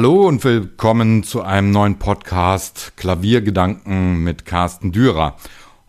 [0.00, 5.36] Hallo und willkommen zu einem neuen Podcast Klaviergedanken mit Carsten Dürer.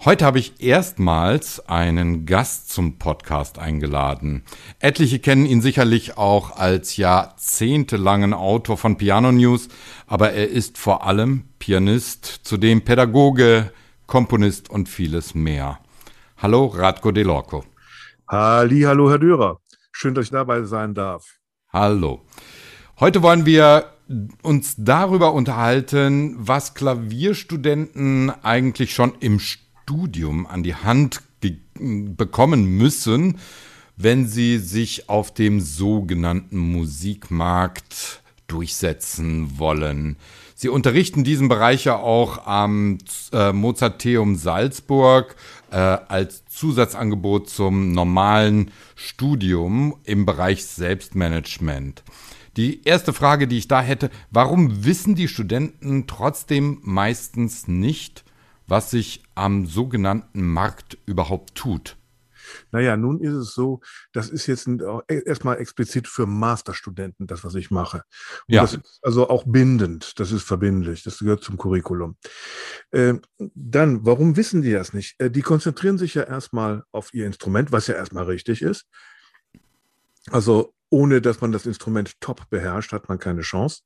[0.04, 4.44] Heute habe ich erstmals einen Gast zum Podcast eingeladen.
[4.80, 9.70] Etliche kennen ihn sicherlich auch als jahrzehntelangen Autor von Piano News,
[10.08, 13.72] aber er ist vor allem Pianist, zudem Pädagoge,
[14.08, 15.80] Komponist und vieles mehr.
[16.36, 17.64] Hallo Radko Delorco.
[18.28, 19.62] Halli, hallo Herr Dürer.
[19.94, 21.24] Schön, dass ich dabei sein darf.
[21.72, 22.26] Hallo.
[23.00, 23.86] Heute wollen wir
[24.42, 31.22] uns darüber unterhalten, was Klavierstudenten eigentlich schon im Studium an die Hand
[31.80, 33.40] bekommen müssen,
[33.98, 40.18] wenn sie sich auf dem sogenannten Musikmarkt durchsetzen wollen.
[40.56, 43.00] Sie unterrichten diesen Bereich ja auch am
[43.34, 45.36] äh, Mozarteum Salzburg
[45.72, 52.04] äh, als Zusatzangebot zum normalen Studium im Bereich Selbstmanagement.
[52.58, 58.26] Die erste Frage, die ich da hätte, warum wissen die Studenten trotzdem meistens nicht,
[58.68, 61.98] was sich am sogenannten Markt überhaupt tut?
[62.72, 67.56] Naja, nun ist es so, das ist jetzt e, erstmal explizit für Masterstudenten, das, was
[67.56, 68.04] ich mache.
[68.48, 68.62] Und ja.
[68.62, 72.18] Das ist also auch bindend, das ist verbindlich, das gehört zum Curriculum.
[72.92, 75.20] Äh, dann, warum wissen die das nicht?
[75.20, 78.86] Äh, die konzentrieren sich ja erstmal auf ihr Instrument, was ja erstmal richtig ist.
[80.30, 83.82] Also ohne dass man das Instrument top beherrscht, hat man keine Chance.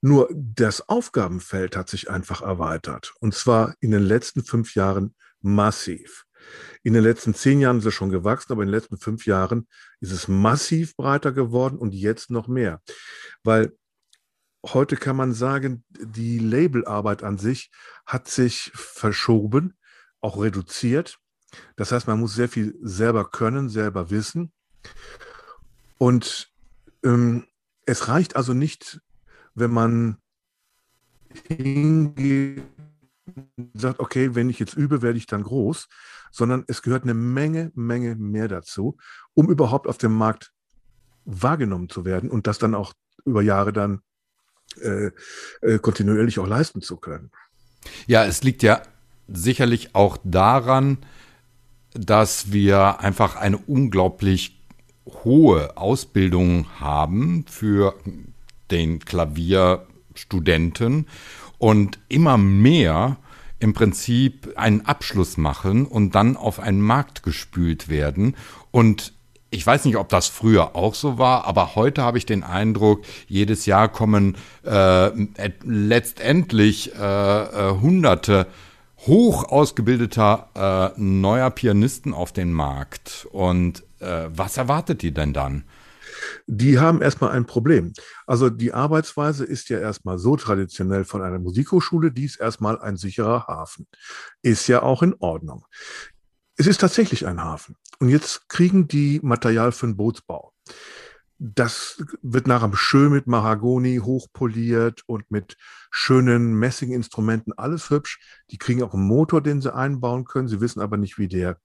[0.00, 3.12] Nur das Aufgabenfeld hat sich einfach erweitert.
[3.20, 6.24] Und zwar in den letzten fünf Jahren massiv.
[6.84, 9.66] In den letzten zehn Jahren ist es schon gewachsen, aber in den letzten fünf Jahren
[10.00, 12.80] ist es massiv breiter geworden und jetzt noch mehr.
[13.42, 13.76] Weil
[14.64, 17.72] heute kann man sagen, die Labelarbeit an sich
[18.06, 19.76] hat sich verschoben,
[20.20, 21.18] auch reduziert.
[21.74, 24.52] Das heißt, man muss sehr viel selber können, selber wissen.
[25.98, 26.50] Und
[27.04, 27.46] ähm,
[27.84, 29.00] es reicht also nicht,
[29.54, 30.18] wenn man
[31.48, 32.62] hingeht
[33.74, 35.88] sagt, okay, wenn ich jetzt übe, werde ich dann groß,
[36.30, 38.96] sondern es gehört eine Menge, Menge mehr dazu,
[39.34, 40.52] um überhaupt auf dem Markt
[41.24, 42.92] wahrgenommen zu werden und das dann auch
[43.24, 44.00] über Jahre dann
[44.80, 45.10] äh,
[45.62, 47.30] äh, kontinuierlich auch leisten zu können.
[48.06, 48.82] Ja, es liegt ja
[49.28, 50.98] sicherlich auch daran,
[51.94, 54.55] dass wir einfach eine unglaublich
[55.24, 57.94] hohe Ausbildung haben für
[58.70, 61.06] den Klavierstudenten
[61.58, 63.18] und immer mehr
[63.58, 68.36] im Prinzip einen Abschluss machen und dann auf einen Markt gespült werden.
[68.70, 69.14] Und
[69.50, 73.02] ich weiß nicht, ob das früher auch so war, aber heute habe ich den Eindruck,
[73.28, 75.10] jedes Jahr kommen äh,
[75.64, 78.46] letztendlich äh, äh, hunderte
[79.06, 83.26] hoch ausgebildeter äh, neuer Pianisten auf den Markt.
[83.30, 85.64] Und äh, was erwartet die denn dann?
[86.46, 87.92] Die haben erstmal ein Problem.
[88.26, 92.96] Also die Arbeitsweise ist ja erstmal so traditionell von einer Musikhochschule, die ist erstmal ein
[92.96, 93.86] sicherer Hafen.
[94.42, 95.66] Ist ja auch in Ordnung.
[96.56, 97.76] Es ist tatsächlich ein Hafen.
[97.98, 100.52] Und jetzt kriegen die Material für den Bootsbau.
[101.38, 105.58] Das wird nachher schön mit Mahagoni hochpoliert und mit
[105.90, 108.20] schönen Messinginstrumenten, alles hübsch.
[108.50, 110.48] Die kriegen auch einen Motor, den sie einbauen können.
[110.48, 111.58] Sie wissen aber nicht, wie der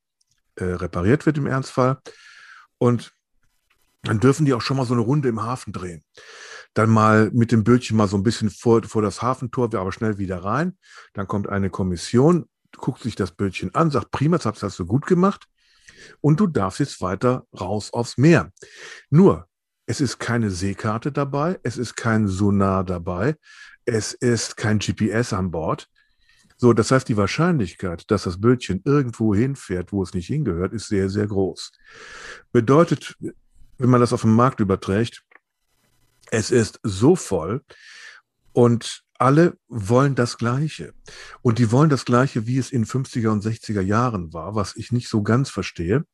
[0.56, 2.00] äh, repariert wird im Ernstfall.
[2.78, 3.14] Und
[4.04, 6.04] dann dürfen die auch schon mal so eine Runde im Hafen drehen.
[6.74, 9.92] Dann mal mit dem Bötchen mal so ein bisschen vor, vor das Hafentor, wir aber
[9.92, 10.78] schnell wieder rein.
[11.14, 12.48] Dann kommt eine Kommission,
[12.78, 15.48] guckt sich das Bötchen an, sagt, prima, das hast du gut gemacht.
[16.22, 18.52] Und du darfst jetzt weiter raus aufs Meer.
[19.10, 19.48] Nur,
[19.86, 23.36] es ist keine Seekarte dabei, es ist kein Sonar dabei,
[23.86, 25.90] es ist kein GPS an Bord.
[26.62, 30.90] So, das heißt, die Wahrscheinlichkeit, dass das Bötchen irgendwo hinfährt, wo es nicht hingehört, ist
[30.90, 31.72] sehr, sehr groß.
[32.52, 33.16] Bedeutet,
[33.80, 35.24] wenn man das auf den Markt überträgt,
[36.30, 37.64] es ist so voll
[38.54, 40.94] und alle wollen das Gleiche.
[41.42, 44.92] Und die wollen das Gleiche, wie es in 50er und 60er Jahren war, was ich
[44.92, 46.06] nicht so ganz verstehe.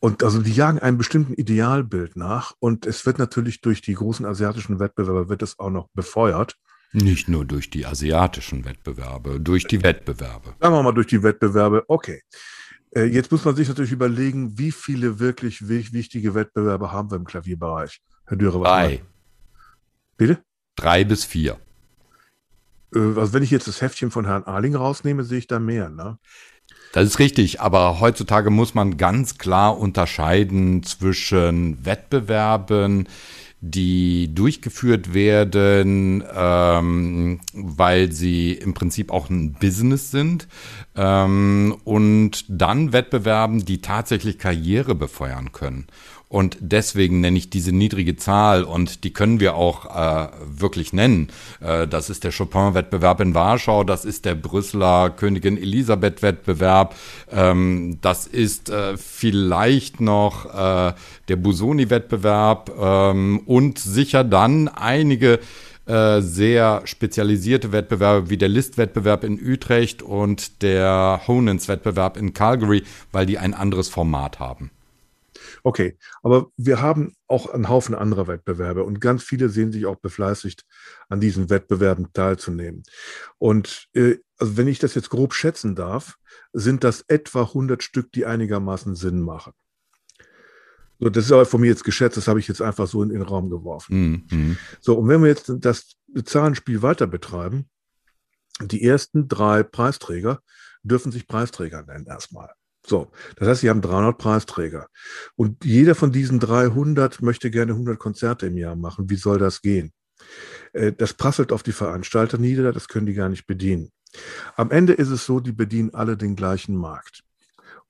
[0.00, 4.26] Und also die jagen einem bestimmten Idealbild nach und es wird natürlich durch die großen
[4.26, 6.56] asiatischen Wettbewerber wird es auch noch befeuert.
[6.92, 10.54] Nicht nur durch die asiatischen Wettbewerbe, durch die Wettbewerbe.
[10.60, 12.22] Sagen wir mal durch die Wettbewerbe, okay.
[12.94, 17.24] Äh, jetzt muss man sich natürlich überlegen, wie viele wirklich wichtige Wettbewerbe haben wir im
[17.24, 18.00] Klavierbereich.
[18.24, 19.02] Herr Dürer, was Drei.
[20.16, 20.42] Bitte?
[20.76, 21.58] Drei bis vier.
[22.94, 25.90] Äh, also wenn ich jetzt das Heftchen von Herrn Arling rausnehme, sehe ich da mehr,
[25.90, 26.18] ne?
[26.92, 33.08] Das ist richtig, aber heutzutage muss man ganz klar unterscheiden zwischen Wettbewerben,
[33.60, 40.46] die durchgeführt werden, ähm, weil sie im Prinzip auch ein Business sind
[40.96, 45.86] ähm, und dann Wettbewerben, die tatsächlich Karriere befeuern können.
[46.28, 51.28] Und deswegen nenne ich diese niedrige Zahl und die können wir auch äh, wirklich nennen.
[51.60, 56.94] Äh, das ist der Chopin-Wettbewerb in Warschau, das ist der Brüsseler Königin Elisabeth-Wettbewerb,
[57.32, 60.92] ähm, das ist äh, vielleicht noch äh,
[61.28, 65.40] der Busoni-Wettbewerb ähm, und sicher dann einige
[65.86, 72.82] äh, sehr spezialisierte Wettbewerbe wie der List-Wettbewerb in Utrecht und der Honens-Wettbewerb in Calgary,
[73.12, 74.70] weil die ein anderes Format haben.
[75.62, 79.96] Okay, aber wir haben auch einen Haufen anderer Wettbewerbe und ganz viele sehen sich auch
[79.96, 80.64] befleißigt,
[81.08, 82.82] an diesen Wettbewerben teilzunehmen.
[83.38, 86.16] Und äh, also wenn ich das jetzt grob schätzen darf,
[86.52, 89.52] sind das etwa 100 Stück, die einigermaßen Sinn machen.
[91.00, 93.10] So, das ist aber von mir jetzt geschätzt, das habe ich jetzt einfach so in,
[93.10, 94.26] in den Raum geworfen.
[94.30, 94.58] Mhm.
[94.80, 97.68] So, und wenn wir jetzt das Zahlenspiel weiter betreiben,
[98.60, 100.40] die ersten drei Preisträger
[100.82, 102.50] dürfen sich Preisträger nennen erstmal.
[102.88, 104.88] So, das heißt, Sie haben 300 Preisträger.
[105.36, 109.10] Und jeder von diesen 300 möchte gerne 100 Konzerte im Jahr machen.
[109.10, 109.92] Wie soll das gehen?
[110.72, 113.90] Äh, das prasselt auf die Veranstalter nieder, das können die gar nicht bedienen.
[114.56, 117.24] Am Ende ist es so, die bedienen alle den gleichen Markt.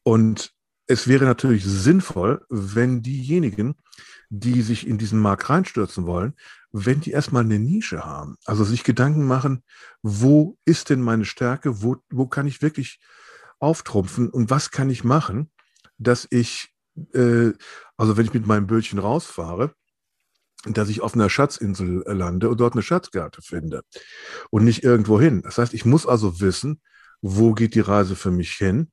[0.03, 0.53] Und
[0.87, 3.77] es wäre natürlich sinnvoll, wenn diejenigen,
[4.31, 6.35] die sich in diesen Markt reinstürzen wollen,
[6.73, 9.63] wenn die erstmal eine Nische haben, also sich Gedanken machen,
[10.03, 13.01] wo ist denn meine Stärke, wo, wo kann ich wirklich
[13.61, 15.51] auftrumpfen und was kann ich machen,
[15.99, 16.75] dass ich,
[17.15, 17.53] äh,
[17.97, 19.75] also wenn ich mit meinem Bötchen rausfahre,
[20.65, 23.83] dass ich auf einer Schatzinsel lande und dort eine Schatzkarte finde
[24.51, 25.43] und nicht irgendwo hin.
[25.43, 26.81] Das heißt, ich muss also wissen,
[27.21, 28.91] wo geht die Reise für mich hin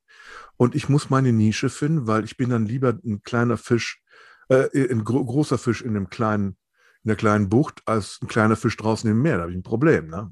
[0.58, 4.02] und ich muss meine Nische finden, weil ich bin dann lieber ein kleiner Fisch,
[4.50, 6.58] äh, ein gro großer Fisch in einem kleinen,
[7.04, 9.38] in einer kleinen Bucht als ein kleiner Fisch draußen im Meer.
[9.38, 10.08] Da habe ich ein Problem.
[10.08, 10.32] Ne?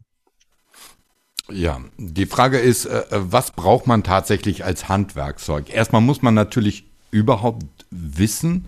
[1.52, 5.70] Ja, die Frage ist, äh, was braucht man tatsächlich als Handwerkzeug?
[5.70, 8.66] Erstmal muss man natürlich überhaupt wissen,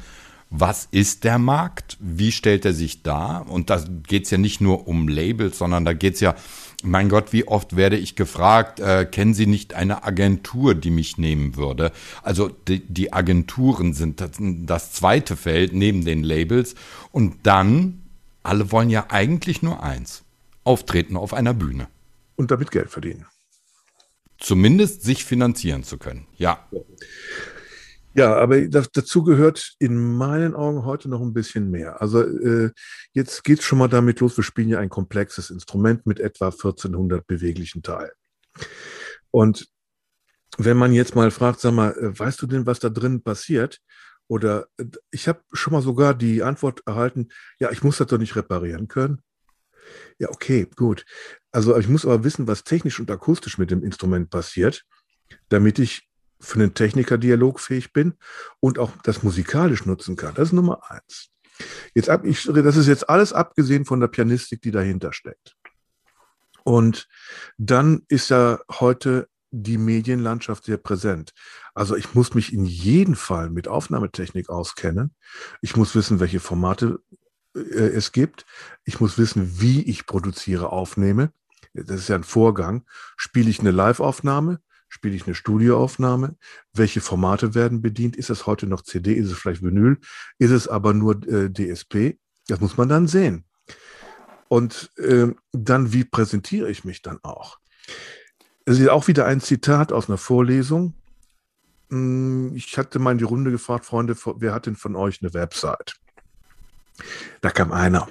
[0.49, 3.49] was ist der Markt, wie stellt er sich dar?
[3.49, 6.35] Und da geht es ja nicht nur um Labels, sondern da geht es ja,
[6.83, 11.17] mein Gott, wie oft werde ich gefragt, äh, kennen Sie nicht eine Agentur, die mich
[11.17, 11.93] nehmen würde?
[12.23, 16.75] Also die, die Agenturen sind das, das zweite Feld neben den Labels.
[17.11, 18.01] Und dann,
[18.43, 20.23] alle wollen ja eigentlich nur eins,
[20.65, 21.87] auftreten auf einer Bühne
[22.35, 23.25] und damit Geld verdienen.
[24.37, 26.67] Zumindest sich finanzieren zu können, ja.
[28.13, 32.01] Ja, aber das, dazu gehört in meinen Augen heute noch ein bisschen mehr.
[32.01, 32.71] Also äh,
[33.11, 36.45] jetzt geht es schon mal damit los, wir spielen ja ein komplexes Instrument mit etwa
[36.45, 38.11] 1400 beweglichen Teilen.
[39.31, 39.67] Und
[40.57, 43.79] wenn man jetzt mal fragt, sag mal, äh, weißt du denn, was da drin passiert?
[44.27, 47.27] Oder äh, ich habe schon mal sogar die Antwort erhalten,
[47.59, 49.21] ja, ich muss das doch nicht reparieren können.
[50.19, 51.05] Ja, okay, gut.
[51.55, 54.83] Also ich muss aber wissen, was technisch und akustisch mit dem Instrument passiert,
[55.47, 56.09] damit ich
[56.41, 58.15] für einen Techniker dialogfähig bin
[58.59, 60.35] und auch das musikalisch nutzen kann.
[60.35, 61.29] Das ist Nummer eins.
[61.93, 65.55] Jetzt ab, ich, das ist jetzt alles abgesehen von der Pianistik, die dahinter steckt.
[66.65, 67.07] Und
[67.57, 71.31] dann ist ja heute die Medienlandschaft sehr präsent.
[71.73, 75.15] Also ich muss mich in jedem Fall mit Aufnahmetechnik auskennen.
[75.61, 76.99] Ich muss wissen, welche Formate
[77.55, 78.45] äh, es gibt.
[78.83, 81.31] Ich muss wissen, wie ich produziere, aufnehme.
[81.83, 82.85] Das ist ja ein Vorgang.
[83.17, 84.59] Spiele ich eine Live-Aufnahme?
[84.87, 86.37] Spiele ich eine Studioaufnahme?
[86.73, 88.15] Welche Formate werden bedient?
[88.15, 89.13] Ist es heute noch CD?
[89.13, 89.99] Ist es vielleicht Vinyl?
[90.37, 92.17] Ist es aber nur äh, DSP?
[92.47, 93.45] Das muss man dann sehen.
[94.47, 97.57] Und äh, dann, wie präsentiere ich mich dann auch?
[98.65, 100.93] Es ist auch wieder ein Zitat aus einer Vorlesung.
[101.89, 105.33] Hm, ich hatte mal in die Runde gefragt, Freunde, wer hat denn von euch eine
[105.33, 105.95] Website?
[107.41, 108.07] Da kam einer.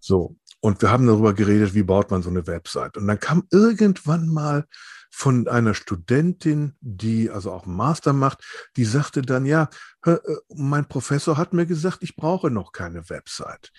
[0.00, 0.36] So.
[0.60, 2.96] Und wir haben darüber geredet, wie baut man so eine Website.
[2.96, 4.66] Und dann kam irgendwann mal
[5.10, 8.44] von einer Studentin, die also auch einen Master macht,
[8.76, 9.68] die sagte dann, ja,
[10.04, 10.16] äh,
[10.54, 13.72] mein Professor hat mir gesagt, ich brauche noch keine Website.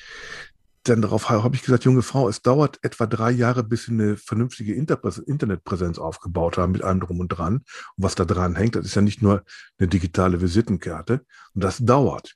[0.83, 4.17] Dann darauf habe ich gesagt, junge Frau, es dauert etwa drei Jahre, bis Sie eine
[4.17, 7.57] vernünftige Internetpräsenz aufgebaut haben mit allem drum und dran.
[7.57, 7.65] Und
[7.97, 9.43] was da dran hängt, das ist ja nicht nur
[9.77, 11.23] eine digitale Visitenkarte.
[11.53, 12.35] Und das dauert.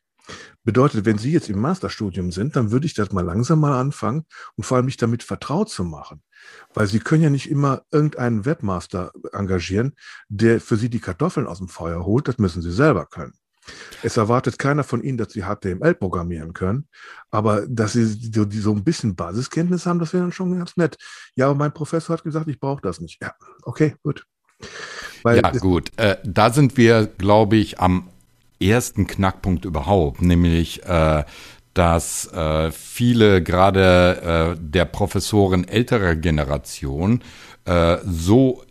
[0.63, 4.25] Bedeutet, wenn Sie jetzt im Masterstudium sind, dann würde ich das mal langsam mal anfangen
[4.55, 6.24] und vor allem mich damit vertraut zu machen.
[6.74, 9.94] Weil Sie können ja nicht immer irgendeinen Webmaster engagieren,
[10.27, 12.27] der für Sie die Kartoffeln aus dem Feuer holt.
[12.27, 13.34] Das müssen Sie selber können.
[14.03, 16.88] Es erwartet keiner von Ihnen, dass Sie HTML programmieren können,
[17.32, 20.98] aber dass Sie so, ein bisschen Basiskenntnis haben, das wäre dann schon ganz nett.
[21.36, 23.22] Ja, aber mein Professor hat gesagt, ich brauche das nicht.
[23.22, 24.25] Ja, okay, gut.
[25.24, 25.91] Weil ja, gut.
[25.98, 28.10] Äh, da sind wir, glaube ich, am
[28.70, 31.24] ersten Knackpunkt überhaupt, nämlich äh,
[31.74, 37.22] dass äh, viele gerade äh, der Professoren älterer Generation
[37.66, 38.64] äh, so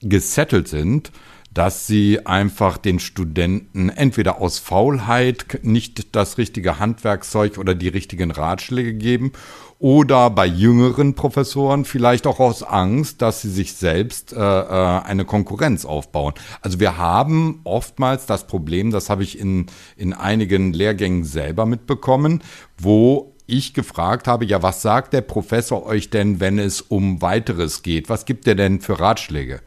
[0.00, 1.10] gesettelt sind,
[1.54, 8.32] dass sie einfach den Studenten entweder aus Faulheit nicht das richtige Handwerkszeug oder die richtigen
[8.32, 9.32] Ratschläge geben
[9.78, 15.24] oder bei jüngeren Professoren vielleicht auch aus Angst, dass sie sich selbst äh, äh, eine
[15.24, 16.34] Konkurrenz aufbauen.
[16.60, 22.42] Also wir haben oftmals das Problem, das habe ich in, in einigen Lehrgängen selber mitbekommen,
[22.78, 27.82] wo ich gefragt habe, ja, was sagt der Professor euch denn, wenn es um weiteres
[27.82, 28.08] geht?
[28.08, 29.60] Was gibt er denn für Ratschläge?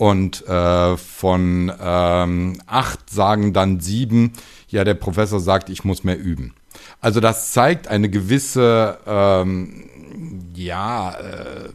[0.00, 4.32] Und äh, von ähm, acht sagen dann sieben,
[4.68, 6.54] ja, der Professor sagt, ich muss mehr üben.
[7.02, 9.90] Also das zeigt eine gewisse, ähm,
[10.54, 11.68] ja, äh,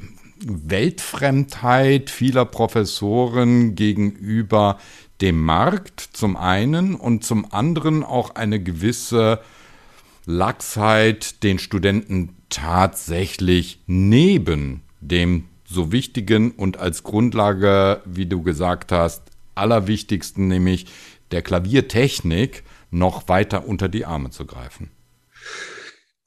[0.44, 4.80] Weltfremdheit vieler Professoren gegenüber
[5.22, 9.40] dem Markt zum einen und zum anderen auch eine gewisse
[10.26, 19.24] Lachsheit den Studenten tatsächlich neben dem so wichtigen und als Grundlage, wie du gesagt hast,
[19.56, 20.88] allerwichtigsten, nämlich
[21.32, 24.92] der Klaviertechnik, noch weiter unter die Arme zu greifen.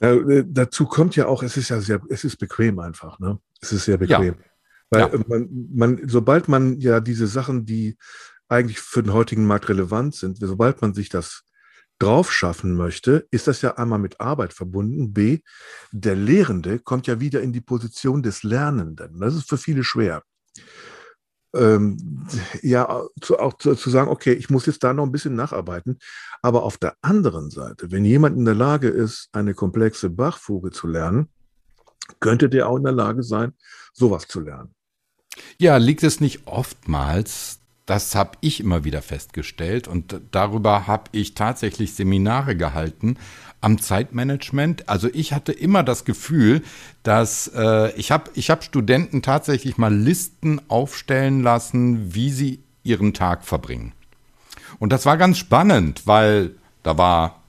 [0.00, 3.38] Äh, dazu kommt ja auch, es ist ja sehr, es ist bequem einfach, ne?
[3.60, 4.34] Es ist sehr bequem.
[4.34, 4.44] Ja.
[4.90, 5.24] Weil ja.
[5.26, 7.96] man, man, sobald man ja diese Sachen, die
[8.48, 11.44] eigentlich für den heutigen Markt relevant sind, sobald man sich das
[11.98, 15.12] drauf schaffen möchte, ist das ja einmal mit Arbeit verbunden.
[15.12, 15.40] B,
[15.90, 19.20] der Lehrende kommt ja wieder in die Position des Lernenden.
[19.20, 20.22] Das ist für viele schwer.
[21.54, 22.26] Ähm,
[22.62, 25.98] ja, zu, auch zu, zu, sagen, okay, ich muss jetzt da noch ein bisschen nacharbeiten.
[26.42, 30.86] Aber auf der anderen Seite, wenn jemand in der Lage ist, eine komplexe Bachfuge zu
[30.86, 31.28] lernen,
[32.20, 33.54] könnte der auch in der Lage sein,
[33.92, 34.74] sowas zu lernen.
[35.58, 41.32] Ja, liegt es nicht oftmals das habe ich immer wieder festgestellt und darüber habe ich
[41.34, 43.16] tatsächlich Seminare gehalten
[43.62, 44.90] am Zeitmanagement.
[44.90, 46.62] Also ich hatte immer das Gefühl,
[47.02, 53.14] dass äh, ich habe ich hab Studenten tatsächlich mal Listen aufstellen lassen, wie sie ihren
[53.14, 53.94] Tag verbringen.
[54.78, 56.50] Und das war ganz spannend, weil
[56.82, 57.40] da war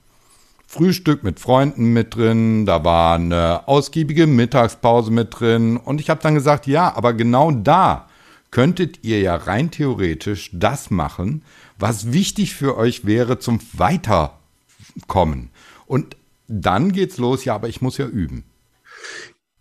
[0.67, 6.21] Frühstück mit Freunden mit drin, da war eine ausgiebige Mittagspause mit drin und ich habe
[6.21, 8.07] dann gesagt, ja, aber genau da
[8.51, 11.43] könntet ihr ja rein theoretisch das machen,
[11.77, 15.51] was wichtig für euch wäre zum Weiterkommen.
[15.85, 18.43] Und dann geht's los, ja, aber ich muss ja üben.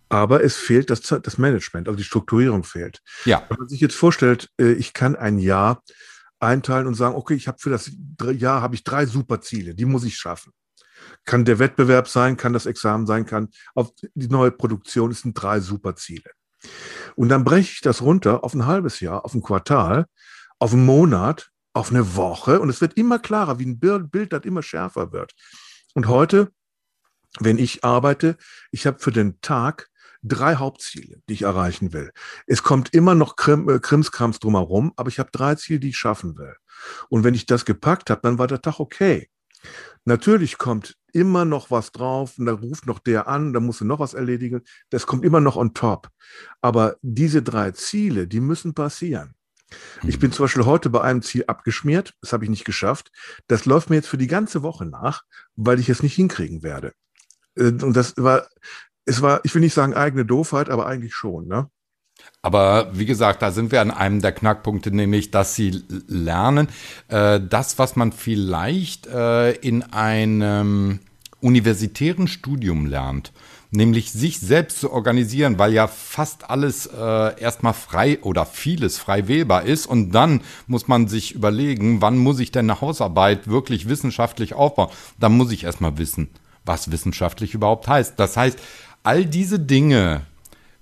[0.09, 3.01] Aber es fehlt das, das Management, also die Strukturierung fehlt.
[3.25, 3.45] Ja.
[3.47, 5.83] Wenn man sich jetzt vorstellt, äh, ich kann ein Jahr
[6.39, 7.91] einteilen und sagen, okay, ich habe für das
[8.33, 10.51] Jahr habe ich drei super Ziele, die muss ich schaffen.
[11.25, 15.33] Kann der Wettbewerb sein, kann das Examen sein, kann auf die neue Produktion, es sind
[15.33, 16.31] drei super Ziele.
[17.15, 20.05] Und dann breche ich das runter auf ein halbes Jahr, auf ein Quartal,
[20.59, 22.59] auf einen Monat, auf eine Woche.
[22.59, 25.33] Und es wird immer klarer, wie ein Bild, das immer schärfer wird.
[25.93, 26.51] Und heute,
[27.39, 28.37] wenn ich arbeite,
[28.71, 29.89] ich habe für den Tag
[30.21, 32.11] drei Hauptziele, die ich erreichen will.
[32.45, 35.97] Es kommt immer noch Krim, äh, Krimskrams drumherum, aber ich habe drei Ziele, die ich
[35.97, 36.55] schaffen will.
[37.09, 39.29] Und wenn ich das gepackt habe, dann war der Tag okay.
[40.05, 43.85] Natürlich kommt immer noch was drauf und da ruft noch der an, da musst du
[43.85, 44.61] noch was erledigen.
[44.89, 46.09] Das kommt immer noch on top.
[46.61, 49.35] Aber diese drei Ziele, die müssen passieren.
[50.03, 50.33] Ich bin mhm.
[50.33, 53.11] zum Beispiel heute bei einem Ziel abgeschmiert, das habe ich nicht geschafft.
[53.47, 55.23] Das läuft mir jetzt für die ganze Woche nach,
[55.55, 56.93] weil ich es nicht hinkriegen werde.
[57.55, 58.47] Äh, und das war,
[59.05, 61.47] es war, ich will nicht sagen eigene Doofheit, aber eigentlich schon.
[61.47, 61.69] Ne?
[62.41, 66.69] Aber wie gesagt, da sind wir an einem der Knackpunkte, nämlich, dass sie lernen,
[67.09, 70.99] äh, das, was man vielleicht äh, in einem
[71.41, 73.33] universitären Studium lernt,
[73.71, 79.27] nämlich sich selbst zu organisieren, weil ja fast alles äh, erstmal frei oder vieles frei
[79.27, 83.87] wählbar ist und dann muss man sich überlegen, wann muss ich denn eine Hausarbeit wirklich
[83.87, 84.89] wissenschaftlich aufbauen?
[85.19, 86.29] Dann muss ich erstmal wissen,
[86.65, 88.13] was wissenschaftlich überhaupt heißt.
[88.17, 88.59] Das heißt,
[89.03, 90.25] all diese Dinge,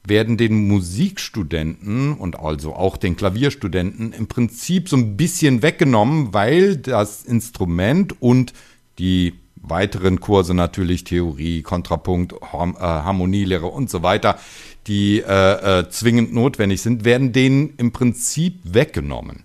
[0.09, 6.77] werden den Musikstudenten und also auch den Klavierstudenten im Prinzip so ein bisschen weggenommen, weil
[6.77, 8.53] das Instrument und
[8.99, 12.37] die weiteren Kurse natürlich Theorie, Kontrapunkt, äh,
[12.79, 14.39] Harmonielehre und so weiter,
[14.87, 19.43] die äh, äh, zwingend notwendig sind, werden denen im Prinzip weggenommen.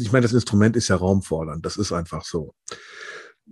[0.00, 2.54] Ich meine, das Instrument ist ja raumfordernd, das ist einfach so.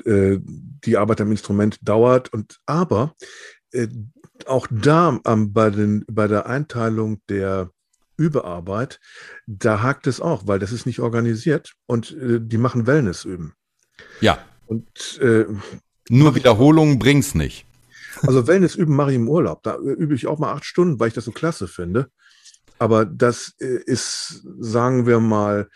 [0.04, 0.38] Äh,
[0.84, 3.14] die Arbeit am Instrument dauert und aber
[3.72, 3.88] äh,
[4.46, 7.70] auch da ähm, bei, den, bei der Einteilung der
[8.16, 9.00] Überarbeit,
[9.46, 13.54] da hakt es auch, weil das ist nicht organisiert und äh, die machen Wellness üben.
[14.20, 14.38] Ja.
[14.66, 15.46] Und äh,
[16.08, 17.66] nur Wiederholungen bringt's nicht.
[18.22, 19.62] Also Wellness üben mache ich im Urlaub.
[19.62, 22.10] Da übe ich auch mal acht Stunden, weil ich das so klasse finde.
[22.78, 25.68] Aber das äh, ist, sagen wir mal,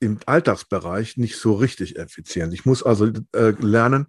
[0.00, 2.52] im Alltagsbereich nicht so richtig effizient.
[2.52, 4.06] Ich muss also äh, lernen,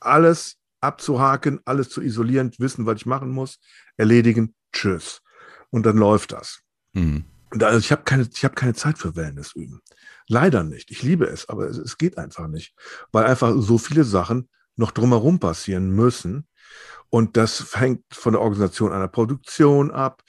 [0.00, 3.58] alles abzuhaken, alles zu isolieren, wissen, was ich machen muss,
[3.96, 5.22] erledigen, tschüss.
[5.70, 6.60] Und dann läuft das.
[6.92, 7.24] Mhm.
[7.50, 9.80] Also ich habe keine, hab keine Zeit für Wellness üben.
[10.28, 10.90] Leider nicht.
[10.90, 12.74] Ich liebe es, aber es, es geht einfach nicht,
[13.10, 16.46] weil einfach so viele Sachen noch drumherum passieren müssen.
[17.08, 20.22] Und das hängt von der Organisation einer Produktion ab.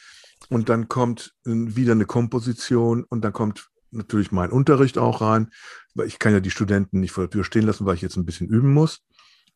[0.49, 5.51] Und dann kommt wieder eine Komposition und dann kommt natürlich mein Unterricht auch rein,
[5.93, 8.17] weil ich kann ja die Studenten nicht vor der Tür stehen lassen, weil ich jetzt
[8.17, 9.01] ein bisschen üben muss.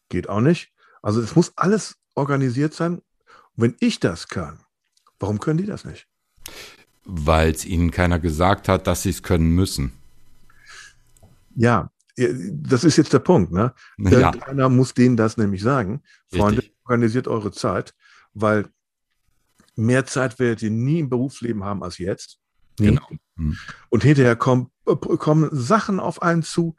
[0.10, 0.75] Geht auch nicht.
[1.06, 2.96] Also es muss alles organisiert sein.
[2.96, 3.04] Und
[3.58, 4.58] wenn ich das kann,
[5.20, 6.08] warum können die das nicht?
[7.04, 9.92] Weil es ihnen keiner gesagt hat, dass sie es können müssen.
[11.56, 13.52] Ja, das ist jetzt der Punkt.
[13.52, 13.72] Ne?
[14.00, 14.32] Ja.
[14.32, 16.02] Keiner muss denen das nämlich sagen.
[16.34, 16.76] Freunde, Richtig.
[16.86, 17.94] organisiert eure Zeit,
[18.34, 18.68] weil
[19.76, 22.40] mehr Zeit werdet ihr nie im Berufsleben haben als jetzt.
[22.80, 22.88] Nie.
[22.88, 23.08] Genau.
[23.90, 26.76] Und hinterher kommen, kommen Sachen auf einen zu,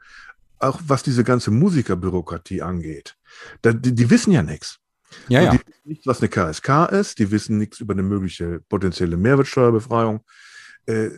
[0.59, 3.15] auch was diese ganze Musikerbürokratie angeht.
[3.61, 4.79] Da, die, die, wissen ja nichts.
[5.27, 5.51] Ja, ja.
[5.51, 10.21] Die wissen nicht, was eine KSK ist, die wissen nichts über eine mögliche potenzielle Mehrwertsteuerbefreiung.
[10.85, 11.09] Äh,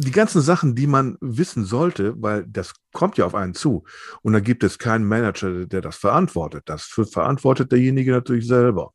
[0.00, 3.84] die ganzen Sachen, die man wissen sollte, weil das kommt ja auf einen zu.
[4.22, 6.62] Und da gibt es keinen Manager, der das verantwortet.
[6.66, 8.92] Das verantwortet derjenige natürlich selber.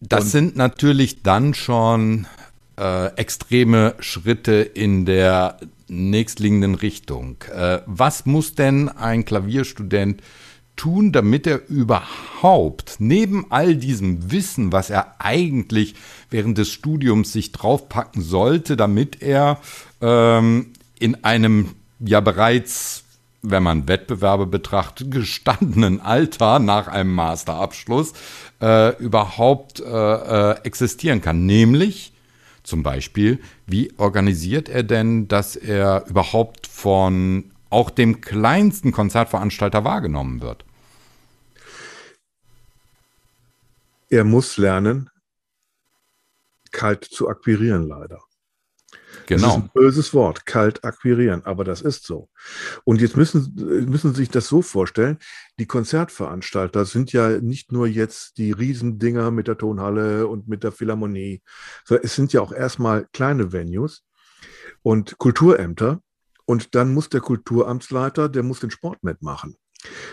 [0.00, 2.26] Das Und sind natürlich dann schon
[2.78, 5.58] äh, extreme Schritte in der
[5.88, 7.36] nächstliegenden Richtung.
[7.54, 10.22] Äh, was muss denn ein Klavierstudent
[10.78, 15.94] tun, damit er überhaupt neben all diesem Wissen, was er eigentlich
[16.30, 19.60] während des Studiums sich draufpacken sollte, damit er
[20.00, 23.04] ähm, in einem ja bereits,
[23.42, 28.12] wenn man Wettbewerbe betrachtet, gestandenen Alter nach einem Masterabschluss
[28.60, 31.44] äh, überhaupt äh, äh, existieren kann.
[31.44, 32.12] Nämlich
[32.68, 40.40] zum Beispiel, wie organisiert er denn, dass er überhaupt von auch dem kleinsten Konzertveranstalter wahrgenommen
[40.40, 40.64] wird?
[44.10, 45.10] Er muss lernen,
[46.70, 48.27] kalt zu akquirieren, leider.
[49.28, 49.46] Genau.
[49.46, 52.30] Das ist ein böses Wort, kalt akquirieren, aber das ist so.
[52.84, 53.52] Und jetzt müssen,
[53.86, 55.18] müssen Sie sich das so vorstellen,
[55.58, 60.72] die Konzertveranstalter sind ja nicht nur jetzt die Riesendinger mit der Tonhalle und mit der
[60.72, 61.42] Philharmonie,
[61.84, 64.02] sondern es sind ja auch erstmal kleine Venues
[64.80, 66.00] und Kulturämter.
[66.46, 69.56] Und dann muss der Kulturamtsleiter, der muss den Sport mitmachen.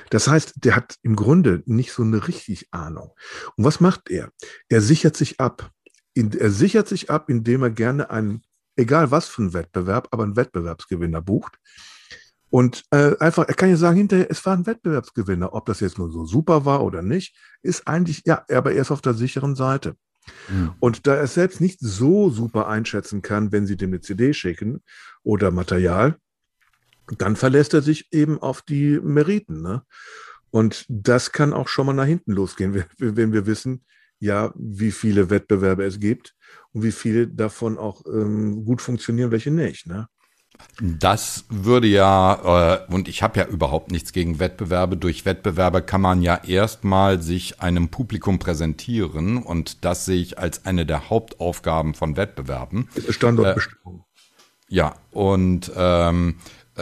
[0.10, 3.12] Das heißt, der hat im Grunde nicht so eine richtig Ahnung.
[3.56, 4.34] Und was macht er?
[4.68, 5.72] Er sichert sich ab.
[6.16, 8.42] Er sichert sich ab, indem er gerne einen
[8.76, 11.58] egal was für ein Wettbewerb, aber einen Wettbewerbsgewinner bucht.
[12.50, 15.54] Und äh, einfach, er kann ja sagen, hinterher, es war ein Wettbewerbsgewinner.
[15.54, 18.92] Ob das jetzt nur so super war oder nicht, ist eigentlich, ja, aber er ist
[18.92, 19.96] auf der sicheren Seite.
[20.50, 20.74] Mhm.
[20.80, 24.34] Und da er es selbst nicht so super einschätzen kann, wenn sie dem eine CD
[24.34, 24.84] schicken
[25.24, 26.18] oder Material,
[27.18, 29.62] dann verlässt er sich eben auf die Meriten.
[29.62, 29.84] Ne?
[30.52, 33.84] Und das kann auch schon mal nach hinten losgehen, wenn wir wissen,
[34.20, 36.36] ja, wie viele Wettbewerbe es gibt
[36.72, 39.88] und wie viele davon auch ähm, gut funktionieren, welche nicht.
[39.88, 40.08] Ne?
[40.80, 44.98] Das würde ja, äh, und ich habe ja überhaupt nichts gegen Wettbewerbe.
[44.98, 50.66] Durch Wettbewerbe kann man ja erstmal sich einem Publikum präsentieren und das sehe ich als
[50.66, 52.90] eine der Hauptaufgaben von Wettbewerben.
[53.10, 54.00] Standortbestimmung.
[54.00, 56.36] Äh, ja, und ähm,
[56.78, 56.82] äh,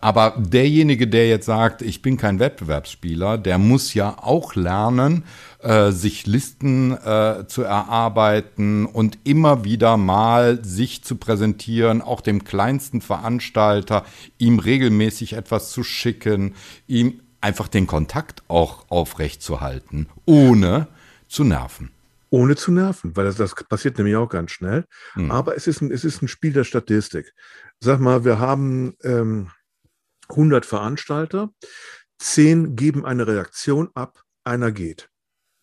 [0.00, 5.22] aber derjenige, der jetzt sagt, ich bin kein Wettbewerbsspieler, der muss ja auch lernen,
[5.60, 12.42] äh, sich Listen äh, zu erarbeiten und immer wieder mal sich zu präsentieren, auch dem
[12.42, 14.04] kleinsten Veranstalter,
[14.38, 16.54] ihm regelmäßig etwas zu schicken,
[16.88, 20.88] ihm einfach den Kontakt auch aufrechtzuerhalten, ohne
[21.28, 21.90] zu nerven.
[22.30, 24.84] Ohne zu nerven, weil das, das passiert nämlich auch ganz schnell.
[25.14, 25.30] Hm.
[25.30, 27.32] Aber es ist, ein, es ist ein Spiel der Statistik.
[27.80, 29.50] Sag mal, wir haben ähm,
[30.28, 31.50] 100 Veranstalter,
[32.18, 35.10] 10 geben eine Reaktion ab, einer geht.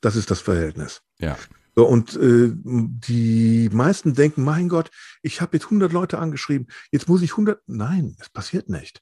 [0.01, 1.01] Das ist das Verhältnis.
[1.19, 1.38] Ja.
[1.75, 7.10] So, und äh, die meisten denken, mein Gott, ich habe jetzt 100 Leute angeschrieben, jetzt
[7.10, 7.62] muss ich 100.
[7.67, 9.01] Nein, es passiert nicht.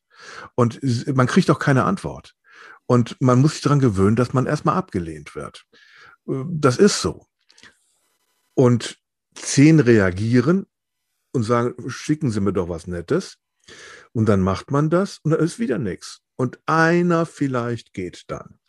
[0.56, 0.80] Und
[1.14, 2.34] man kriegt auch keine Antwort.
[2.88, 5.66] Und man muss sich daran gewöhnen, dass man erstmal abgelehnt wird.
[6.28, 7.28] Äh, das ist so.
[8.56, 8.98] Und
[9.36, 10.66] zehn reagieren
[11.34, 13.38] und sagen, schicken Sie mir doch was Nettes.
[14.12, 16.22] Und dann macht man das und dann ist wieder nichts.
[16.36, 18.60] Und einer vielleicht geht dann.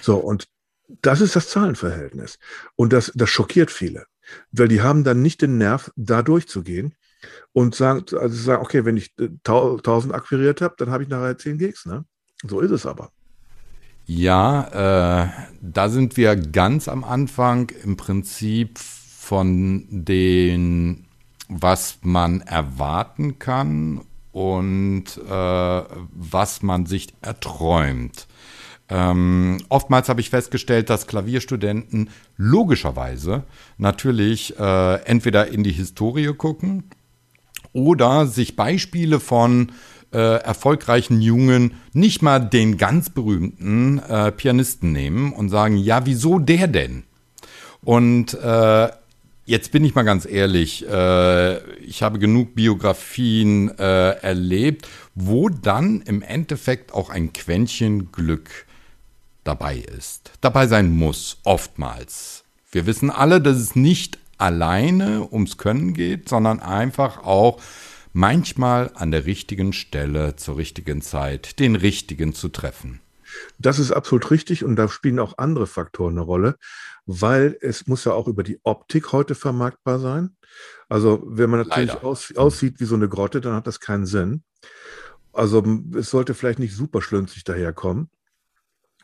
[0.00, 0.48] So, und
[1.02, 2.38] das ist das Zahlenverhältnis.
[2.76, 4.06] Und das, das schockiert viele,
[4.52, 6.94] weil die haben dann nicht den Nerv, da durchzugehen
[7.52, 11.58] und sagen, also sagen okay, wenn ich 1000 akquiriert habe, dann habe ich nachher 10
[11.58, 11.86] Gigs.
[11.86, 12.04] Ne?
[12.42, 13.12] So ist es aber.
[14.06, 15.28] Ja, äh,
[15.60, 21.06] da sind wir ganz am Anfang im Prinzip von den,
[21.50, 24.00] was man erwarten kann
[24.32, 25.82] und äh,
[26.12, 28.26] was man sich erträumt.
[28.88, 33.44] Ähm, oftmals habe ich festgestellt, dass Klavierstudenten logischerweise
[33.78, 36.84] natürlich äh, entweder in die Historie gucken
[37.72, 39.72] oder sich Beispiele von
[40.12, 46.40] äh, erfolgreichen Jungen nicht mal den ganz berühmten äh, Pianisten nehmen und sagen, ja, wieso
[46.40, 47.04] der denn?
[47.82, 48.88] Und äh,
[49.50, 56.02] jetzt bin ich mal ganz ehrlich, äh, ich habe genug Biografien äh, erlebt, wo dann
[56.02, 58.66] im Endeffekt auch ein Quäntchen Glück
[59.42, 62.44] dabei ist, dabei sein muss, oftmals.
[62.70, 67.60] Wir wissen alle, dass es nicht alleine ums Können geht, sondern einfach auch
[68.12, 73.00] manchmal an der richtigen Stelle zur richtigen Zeit den richtigen zu treffen.
[73.58, 76.56] Das ist absolut richtig und da spielen auch andere Faktoren eine Rolle,
[77.06, 80.36] weil es muss ja auch über die Optik heute vermarktbar sein.
[80.88, 84.42] Also wenn man natürlich aus, aussieht wie so eine Grotte, dann hat das keinen Sinn.
[85.32, 85.64] Also
[85.96, 88.10] es sollte vielleicht nicht super schlünzig daherkommen.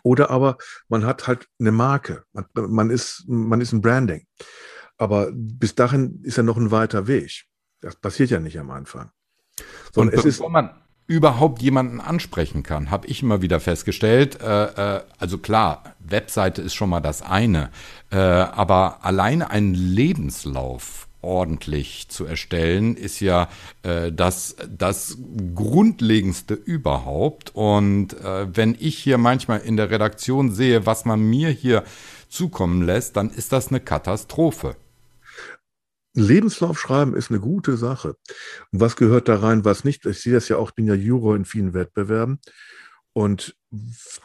[0.02, 0.58] Oder aber
[0.88, 2.24] man hat halt eine Marke.
[2.32, 4.26] Man, man, ist, man ist ein Branding.
[4.98, 7.44] Aber bis dahin ist ja noch ein weiter Weg.
[7.80, 9.10] Das passiert ja nicht am Anfang.
[9.92, 14.40] Sondern Und bevor man überhaupt jemanden ansprechen kann, habe ich immer wieder festgestellt.
[14.40, 17.70] Äh, äh, also klar, Webseite ist schon mal das eine,
[18.10, 23.48] äh, aber alleine ein Lebenslauf ordentlich zu erstellen, ist ja
[23.82, 25.18] äh, das, das
[25.54, 27.54] Grundlegendste überhaupt.
[27.54, 31.84] Und äh, wenn ich hier manchmal in der Redaktion sehe, was man mir hier
[32.28, 34.76] zukommen lässt, dann ist das eine Katastrophe.
[36.16, 38.16] Lebenslauf schreiben ist eine gute Sache.
[38.72, 40.06] Und was gehört da rein, was nicht?
[40.06, 42.40] Ich sehe das ja auch, bin ja Juror in vielen Wettbewerben.
[43.12, 43.56] Und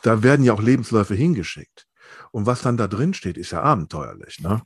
[0.02, 1.88] da werden ja auch Lebensläufe hingeschickt.
[2.32, 4.40] Und was dann da drin steht, ist ja abenteuerlich.
[4.40, 4.62] Ne?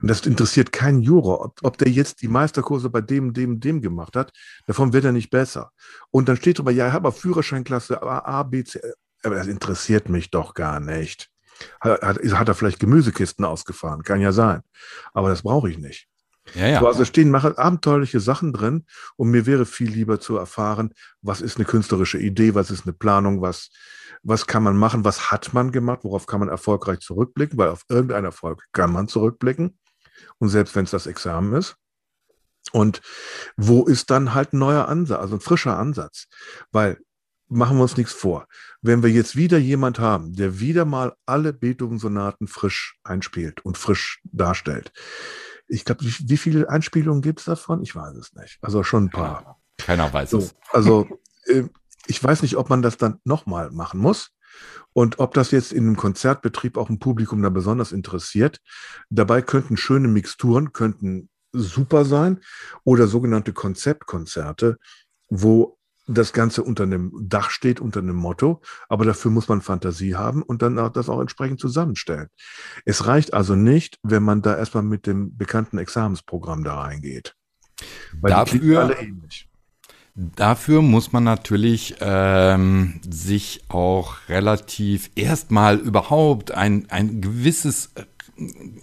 [0.00, 3.80] Und das interessiert keinen Juror, ob, ob der jetzt die Meisterkurse bei dem, dem, dem
[3.80, 4.32] gemacht hat.
[4.66, 5.72] Davon wird er nicht besser.
[6.10, 8.80] Und dann steht drüber, ja, ich habe Führerscheinklasse A, A, B, C.
[9.22, 11.30] Aber das interessiert mich doch gar nicht.
[11.80, 14.02] Hat, hat, hat er vielleicht Gemüsekisten ausgefahren?
[14.02, 14.62] Kann ja sein.
[15.12, 16.08] Aber das brauche ich nicht.
[16.54, 16.80] Ja, ja.
[16.80, 18.84] So, also stehen abenteuerliche Sachen drin
[19.16, 22.92] und mir wäre viel lieber zu erfahren, was ist eine künstlerische Idee, was ist eine
[22.92, 23.70] Planung, was,
[24.22, 27.84] was kann man machen, was hat man gemacht, worauf kann man erfolgreich zurückblicken, weil auf
[27.88, 29.78] irgendeinen Erfolg kann man zurückblicken.
[30.38, 31.76] Und selbst wenn es das Examen ist.
[32.72, 33.00] Und
[33.56, 36.26] wo ist dann halt ein neuer Ansatz, also ein frischer Ansatz?
[36.70, 36.98] Weil
[37.48, 38.46] machen wir uns nichts vor.
[38.80, 44.20] Wenn wir jetzt wieder jemand haben, der wieder mal alle Beethoven-Sonaten frisch einspielt und frisch
[44.24, 44.92] darstellt.
[45.72, 47.82] Ich glaube, wie, wie, viele Einspielungen gibt es davon?
[47.82, 48.58] Ich weiß es nicht.
[48.60, 49.58] Also schon ein paar.
[49.78, 50.54] Keiner weiß so, es.
[50.70, 51.08] Also
[51.46, 51.64] äh,
[52.06, 54.30] ich weiß nicht, ob man das dann nochmal machen muss
[54.92, 58.60] und ob das jetzt in einem Konzertbetrieb auch ein Publikum da besonders interessiert.
[59.08, 62.40] Dabei könnten schöne Mixturen, könnten super sein
[62.84, 64.78] oder sogenannte Konzeptkonzerte,
[65.28, 70.16] wo das Ganze unter einem Dach steht, unter einem Motto, aber dafür muss man Fantasie
[70.16, 72.28] haben und dann auch das auch entsprechend zusammenstellen.
[72.84, 77.36] Es reicht also nicht, wenn man da erstmal mit dem bekannten Examensprogramm da reingeht.
[78.20, 79.48] Weil dafür, alle ähnlich.
[80.14, 87.94] Dafür muss man natürlich ähm, sich auch relativ erstmal überhaupt ein, ein gewisses,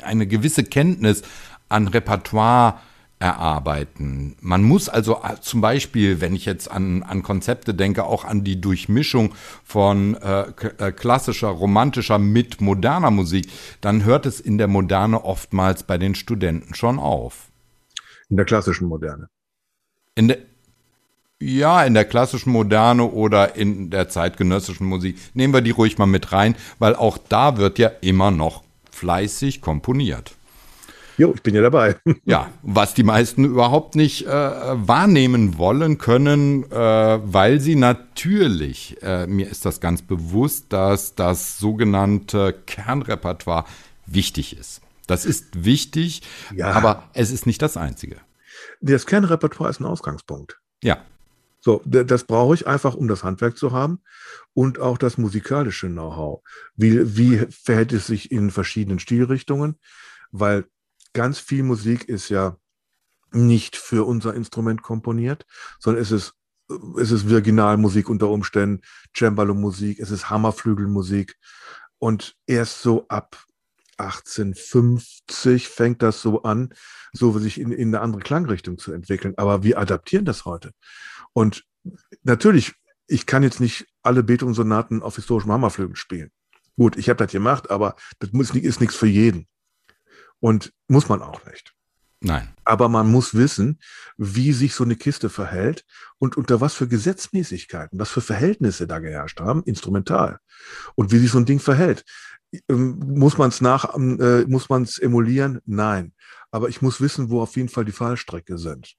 [0.01, 1.21] eine gewisse Kenntnis
[1.67, 2.79] an Repertoire
[3.19, 4.37] erarbeiten.
[4.39, 8.45] Man muss also äh, zum Beispiel, wenn ich jetzt an, an Konzepte denke, auch an
[8.45, 10.45] die Durchmischung von äh,
[10.77, 13.49] äh, klassischer, romantischer mit moderner Musik,
[13.81, 17.49] dann hört es in der Moderne oftmals bei den Studenten schon auf.
[18.29, 19.27] In der klassischen Moderne.
[20.15, 20.37] In der,
[21.41, 25.17] ja, in der klassischen Moderne oder in der zeitgenössischen Musik.
[25.33, 29.61] Nehmen wir die ruhig mal mit rein, weil auch da wird ja immer noch fleißig
[29.61, 30.35] komponiert.
[31.19, 31.97] Jo, ich bin ja dabei.
[32.23, 39.27] ja, was die meisten überhaupt nicht äh, wahrnehmen wollen können, äh, weil sie natürlich, äh,
[39.27, 43.65] mir ist das ganz bewusst, dass das sogenannte Kernrepertoire
[44.05, 44.79] wichtig ist.
[45.07, 46.21] Das ist wichtig,
[46.55, 46.71] ja.
[46.71, 48.15] aber es ist nicht das Einzige.
[48.79, 50.57] Das Kernrepertoire ist ein Ausgangspunkt.
[50.81, 50.99] Ja.
[51.59, 53.99] So, das brauche ich einfach, um das Handwerk zu haben
[54.53, 56.39] und auch das musikalische Know-how.
[56.77, 59.77] Wie, wie verhält es sich in verschiedenen Stilrichtungen?
[60.31, 60.63] Weil
[61.19, 62.55] ganz viel Musik ist ja
[63.33, 65.45] nicht für unser Instrument komponiert,
[65.77, 66.33] sondern es ist,
[66.97, 71.35] es ist Virginalmusik unter Umständen, Cembalo-Musik, es ist Hammerflügelmusik.
[71.97, 73.43] Und erst so ab
[73.97, 76.73] 1850 fängt das so an,
[77.11, 79.33] so sich in, in eine andere Klangrichtung zu entwickeln.
[79.35, 80.71] Aber wir adaptieren das heute.
[81.33, 81.65] Und
[82.23, 82.75] natürlich,
[83.07, 86.31] ich kann jetzt nicht alle Beethoven-Sonaten auf historischem Hammerflügel spielen.
[86.77, 89.49] Gut, ich habe das gemacht, aber das ist nichts für jeden.
[90.39, 91.73] Und muss man auch nicht.
[92.21, 92.49] Nein.
[92.65, 93.79] Aber man muss wissen,
[94.17, 95.85] wie sich so eine Kiste verhält
[96.17, 100.39] und unter was für Gesetzmäßigkeiten, was für Verhältnisse da geherrscht haben, instrumental.
[100.95, 102.03] Und wie sich so ein Ding verhält.
[102.67, 105.59] Ähm, muss man es nach, ähm, äh, muss man es emulieren?
[105.65, 106.13] Nein.
[106.51, 108.95] Aber ich muss wissen, wo auf jeden Fall die Fallstrecke sind.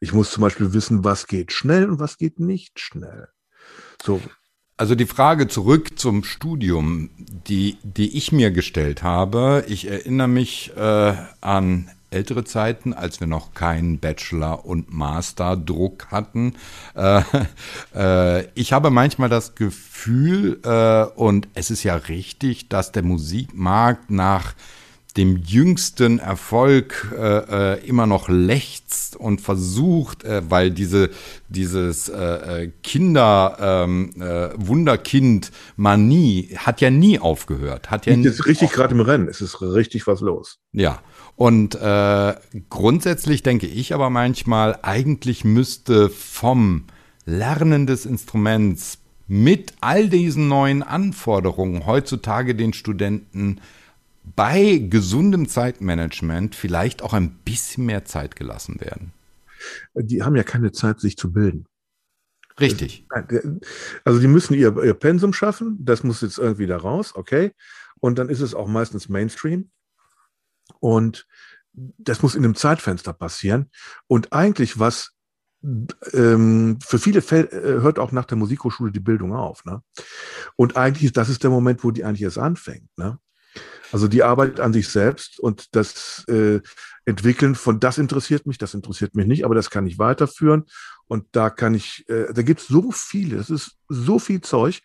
[0.00, 3.28] Ich muss zum Beispiel wissen, was geht schnell und was geht nicht schnell.
[4.02, 4.20] So.
[4.80, 10.74] Also die Frage zurück zum Studium, die, die ich mir gestellt habe, ich erinnere mich
[10.74, 11.12] äh,
[11.42, 16.54] an ältere Zeiten, als wir noch keinen Bachelor- und Master-Druck hatten.
[16.94, 17.20] Äh,
[17.94, 24.10] äh, ich habe manchmal das Gefühl, äh, und es ist ja richtig, dass der Musikmarkt
[24.10, 24.54] nach
[25.14, 31.10] dem jüngsten Erfolg äh, äh, immer noch lechzt und versucht, äh, weil diese
[31.48, 38.26] dieses äh, äh Kinder ähm, äh, Wunderkind Manie hat ja nie aufgehört, hat ja nie
[38.26, 40.58] ist richtig gerade im Rennen, es ist richtig was los.
[40.72, 41.00] Ja.
[41.36, 41.78] Und
[42.68, 46.84] grundsätzlich denke ich aber manchmal, eigentlich müsste vom
[47.24, 53.60] Lernen des Instruments mit all diesen neuen Anforderungen heutzutage den Studenten
[54.22, 59.12] bei gesundem Zeitmanagement vielleicht auch ein bisschen mehr Zeit gelassen werden?
[59.94, 61.66] Die haben ja keine Zeit, sich zu bilden.
[62.58, 63.06] Richtig.
[64.04, 67.52] Also die müssen ihr, ihr Pensum schaffen, das muss jetzt irgendwie da raus, okay.
[68.00, 69.70] Und dann ist es auch meistens Mainstream.
[70.80, 71.26] Und
[71.72, 73.70] das muss in einem Zeitfenster passieren.
[74.06, 75.12] Und eigentlich, was
[76.12, 79.64] ähm, für viele Fälle äh, hört auch nach der Musikhochschule die Bildung auf.
[79.64, 79.82] Ne?
[80.56, 82.88] Und eigentlich, das ist der Moment, wo die eigentlich erst anfängt.
[82.96, 83.18] Ne?
[83.92, 86.60] Also die Arbeit an sich selbst und das äh,
[87.04, 90.66] Entwickeln von das interessiert mich, das interessiert mich nicht, aber das kann ich weiterführen.
[91.08, 94.80] Und da kann ich, äh, da gibt es so viele, es ist so viel Zeug,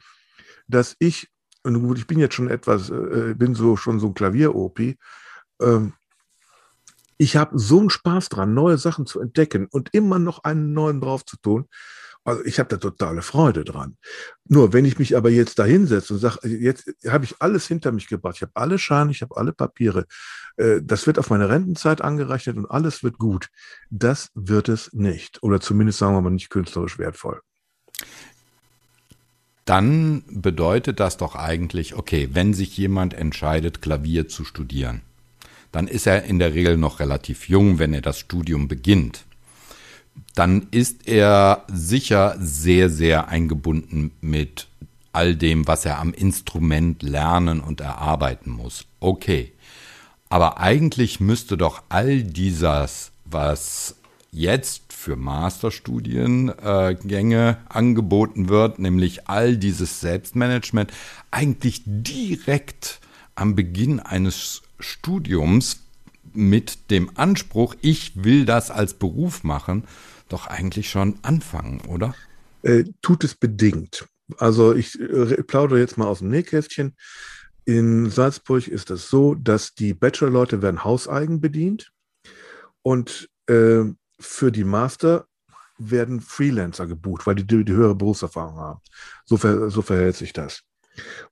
[0.67, 1.30] dass ich,
[1.63, 4.95] und gut, ich bin jetzt schon etwas, äh, bin so schon so ein Klavier-OP,
[5.62, 5.93] ähm,
[7.17, 10.99] ich habe so einen Spaß dran, neue Sachen zu entdecken und immer noch einen neuen
[10.99, 11.67] drauf zu tun.
[12.26, 13.98] Also ich habe da totale Freude dran.
[14.46, 17.92] Nur wenn ich mich aber jetzt da hinsetze und sage, jetzt habe ich alles hinter
[17.92, 20.06] mich gebracht, ich habe alle Scheine, ich habe alle Papiere,
[20.58, 23.50] äh, das wird auf meine Rentenzeit angerechnet und alles wird gut.
[23.92, 25.44] Das wird es nicht.
[25.44, 27.42] Oder zumindest sagen wir mal nicht künstlerisch wertvoll.
[29.66, 35.02] Dann bedeutet das doch eigentlich, okay, wenn sich jemand entscheidet, Klavier zu studieren,
[35.72, 39.25] dann ist er in der Regel noch relativ jung, wenn er das Studium beginnt
[40.36, 44.67] dann ist er sicher sehr, sehr eingebunden mit
[45.13, 48.86] all dem, was er am Instrument lernen und erarbeiten muss.
[48.99, 49.54] Okay.
[50.30, 53.95] Aber eigentlich müsste doch all dieses, was
[54.32, 60.91] jetzt für Masterstudiengänge angeboten wird, nämlich all dieses Selbstmanagement,
[61.32, 62.99] eigentlich direkt
[63.36, 65.85] am Beginn eines Studiums
[66.36, 69.84] mit dem Anspruch, ich will das als Beruf machen,
[70.30, 72.15] doch eigentlich schon anfangen, oder?
[72.63, 74.08] Äh, tut es bedingt.
[74.38, 76.95] Also ich äh, plaudere jetzt mal aus dem Nähkästchen.
[77.65, 81.91] In Salzburg ist es so, dass die Bachelor-Leute werden hauseigen bedient
[82.82, 83.84] und äh,
[84.19, 85.28] für die Master
[85.78, 88.80] werden Freelancer gebucht, weil die, die höhere Berufserfahrung haben.
[89.26, 90.63] So, ver, so verhält sich das.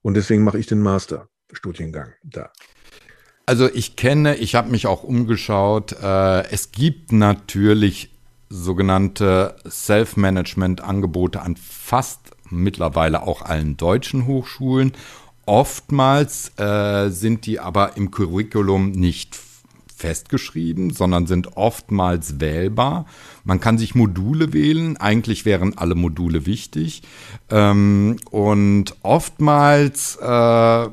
[0.02, 2.52] Und deswegen mache ich den Master-Studiengang da.
[3.46, 5.92] Also ich kenne, ich habe mich auch umgeschaut.
[6.02, 8.10] Äh, es gibt natürlich
[8.50, 14.94] sogenannte Self-Management-Angebote an fast mittlerweile auch allen deutschen Hochschulen.
[15.46, 19.38] Oftmals äh, sind die aber im Curriculum nicht
[19.94, 23.06] festgeschrieben, sondern sind oftmals wählbar.
[23.44, 24.96] Man kann sich Module wählen.
[24.98, 27.02] Eigentlich wären alle Module wichtig.
[27.50, 30.88] Ähm, und oftmals äh,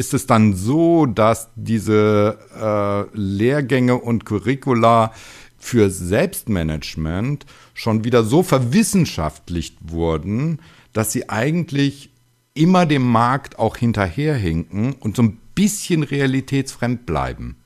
[0.00, 5.12] ist es dann so, dass diese äh, Lehrgänge und Curricula
[5.58, 10.60] für Selbstmanagement schon wieder so verwissenschaftlicht wurden,
[10.94, 12.14] dass sie eigentlich
[12.54, 17.62] immer dem Markt auch hinterherhinken und so ein bisschen realitätsfremd bleiben.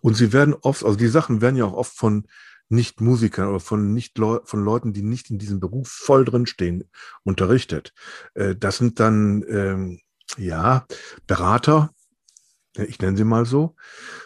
[0.00, 2.24] Und sie werden oft, also die Sachen werden ja auch oft von
[2.70, 6.84] Nicht-Musikern oder von, nicht Leu von Leuten, die nicht in diesem Beruf voll drinstehen,
[7.22, 7.92] unterrichtet.
[8.32, 10.00] Äh, das sind dann ähm,
[10.36, 10.86] ja,
[11.26, 11.90] Berater,
[12.76, 13.74] ich nenne sie mal so,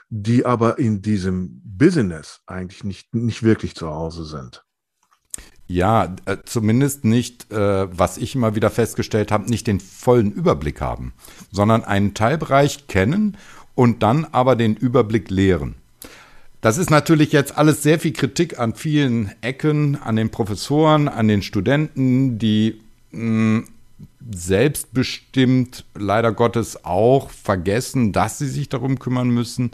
[0.09, 4.65] die aber in diesem Business eigentlich nicht, nicht wirklich zu Hause sind.
[5.67, 10.81] Ja, äh, zumindest nicht, äh, was ich immer wieder festgestellt habe, nicht den vollen Überblick
[10.81, 11.15] haben,
[11.51, 13.39] sondern einen Teilbereich kennen
[13.75, 15.77] und dann aber den Überblick lehren.
[16.61, 21.27] Das ist natürlich jetzt alles sehr viel Kritik an vielen Ecken, an den Professoren, an
[21.27, 23.69] den Studenten, die mh, mm,
[24.31, 29.71] selbstbestimmt leider Gottes auch vergessen, dass sie sich darum kümmern müssen.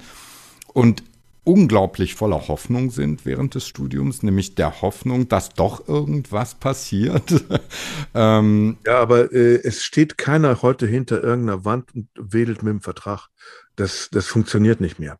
[0.73, 1.03] Und
[1.49, 7.43] unglaublich voller Hoffnung sind während des Studiums, nämlich der Hoffnung, dass doch irgendwas passiert.
[8.15, 12.81] ähm, ja, aber äh, es steht keiner heute hinter irgendeiner Wand und wedelt mit dem
[12.83, 13.29] Vertrag.
[13.77, 15.19] Das, das funktioniert nicht mehr.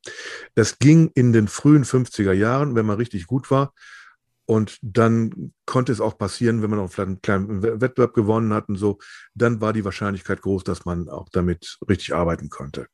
[0.55, 3.73] Das ging in den frühen 50er Jahren, wenn man richtig gut war.
[4.51, 8.71] Und dann konnte es auch passieren, wenn man auch vielleicht einen kleinen Wettbewerb gewonnen hat
[8.71, 8.99] und so,
[9.35, 12.87] dann war die Wahrscheinlichkeit groß, dass man auch damit richtig arbeiten konnte.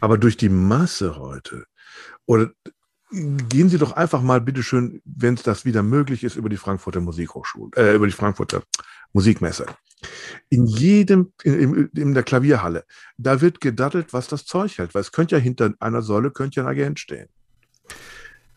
[0.00, 1.64] Aber durch die Masse heute,
[2.24, 2.52] oder
[3.10, 7.00] gehen Sie doch einfach mal, bitteschön, wenn es das wieder möglich ist, über die Frankfurter
[7.00, 8.62] Musikhochschule, äh, über die Frankfurter
[9.12, 9.66] Musikmesse.
[10.50, 12.84] In jedem, in, in, der Klavierhalle,
[13.16, 16.60] da wird gedattelt, was das Zeug hält, weil es könnte ja hinter einer Säule könnte
[16.60, 17.28] ja ein Agent stehen.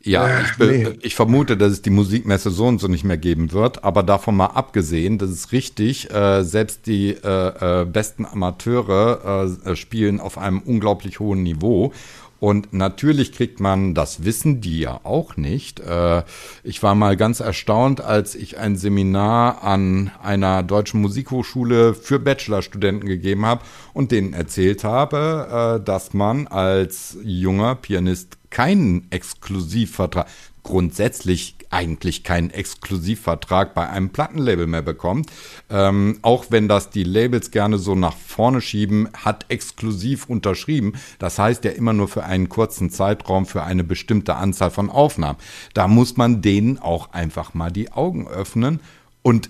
[0.02, 0.88] Ja, äh, ich, nee.
[1.02, 4.36] ich, vermute, dass es die Musikmesse so und so nicht mehr geben wird, aber davon
[4.36, 10.38] mal abgesehen, das ist richtig, äh, selbst die äh, äh besten Amateure äh, spielen auf
[10.38, 11.92] einem unglaublich hohen Niveau
[12.40, 15.82] und natürlich kriegt man, das wissen die ja auch nicht.
[15.82, 16.24] Äh,
[16.64, 23.10] ich war mal ganz erstaunt, als ich ein Seminar an einer deutschen Musikhochschule für Bachelorstudenten
[23.10, 30.28] gegeben habe und denen erzählt habe, dass man als junger Pianist keinen Exklusivvertrag,
[30.64, 35.32] grundsätzlich eigentlich keinen Exklusivvertrag bei einem Plattenlabel mehr bekommt.
[35.70, 40.94] Ähm, auch wenn das die Labels gerne so nach vorne schieben, hat exklusiv unterschrieben.
[41.20, 45.40] Das heißt ja immer nur für einen kurzen Zeitraum, für eine bestimmte Anzahl von Aufnahmen.
[45.74, 48.80] Da muss man denen auch einfach mal die Augen öffnen.
[49.22, 49.50] Und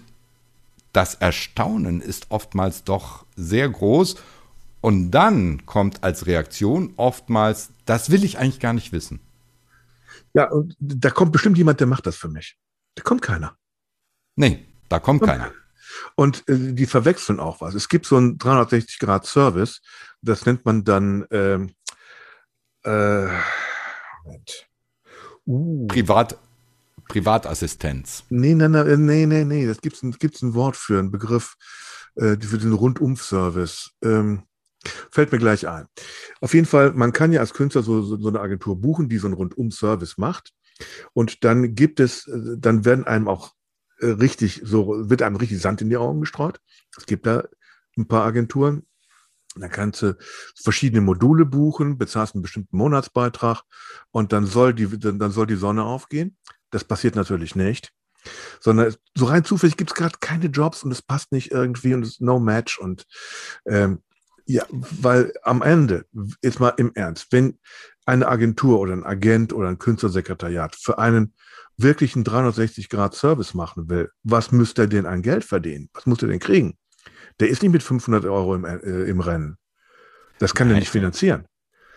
[0.93, 4.15] das Erstaunen ist oftmals doch sehr groß.
[4.81, 9.19] Und dann kommt als Reaktion oftmals, das will ich eigentlich gar nicht wissen.
[10.33, 12.57] Ja, und da kommt bestimmt jemand, der macht das für mich.
[12.95, 13.57] Da kommt keiner.
[14.35, 15.51] Nee, da kommt, kommt keiner.
[16.15, 17.73] Und äh, die verwechseln auch was.
[17.73, 19.81] Es gibt so einen 360-Grad-Service,
[20.21, 21.73] das nennt man dann ähm,
[22.83, 23.27] äh,
[24.23, 24.67] Moment.
[25.45, 25.87] Uh.
[25.87, 26.37] Privat,
[27.07, 28.23] Privatassistenz.
[28.29, 29.67] Nee, nee, nee, nee, nee, nee.
[29.67, 31.55] Das gibt es gibt's ein Wort für, einen Begriff
[32.15, 33.91] äh, für den Rundum-Service.
[34.03, 34.43] Ähm,
[35.11, 35.87] Fällt mir gleich ein.
[36.41, 39.27] Auf jeden Fall, man kann ja als Künstler so, so, eine Agentur buchen, die so
[39.27, 40.53] einen Rundum-Service macht.
[41.13, 43.53] Und dann gibt es, äh, dann werden einem auch
[43.99, 46.61] äh, richtig, so wird einem richtig Sand in die Augen gestreut.
[46.97, 47.43] Es gibt da
[47.97, 48.85] ein paar Agenturen.
[49.55, 50.15] Da kannst du
[50.55, 53.63] verschiedene Module buchen, bezahlst einen bestimmten Monatsbeitrag
[54.11, 56.37] und dann soll die, dann soll die Sonne aufgehen.
[56.69, 57.91] Das passiert natürlich nicht
[58.59, 62.03] sondern so rein zufällig gibt es gerade keine Jobs und es passt nicht irgendwie und
[62.03, 63.05] es ist no match und
[63.65, 64.03] ähm,
[64.49, 66.05] ja, weil am Ende,
[66.41, 67.59] jetzt mal im Ernst, wenn
[68.07, 71.35] eine Agentur oder ein Agent oder ein Künstlersekretariat für einen
[71.77, 75.89] wirklichen 360-Grad-Service machen will, was müsste er denn an Geld verdienen?
[75.93, 76.79] Was muss er denn kriegen?
[77.39, 79.57] Der ist nicht mit 500 Euro im, äh, im Rennen.
[80.39, 81.45] Das kann Nein, er nicht finanzieren.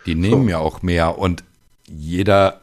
[0.05, 0.51] Die nehmen so.
[0.51, 1.45] ja auch mehr und
[1.97, 2.61] jeder,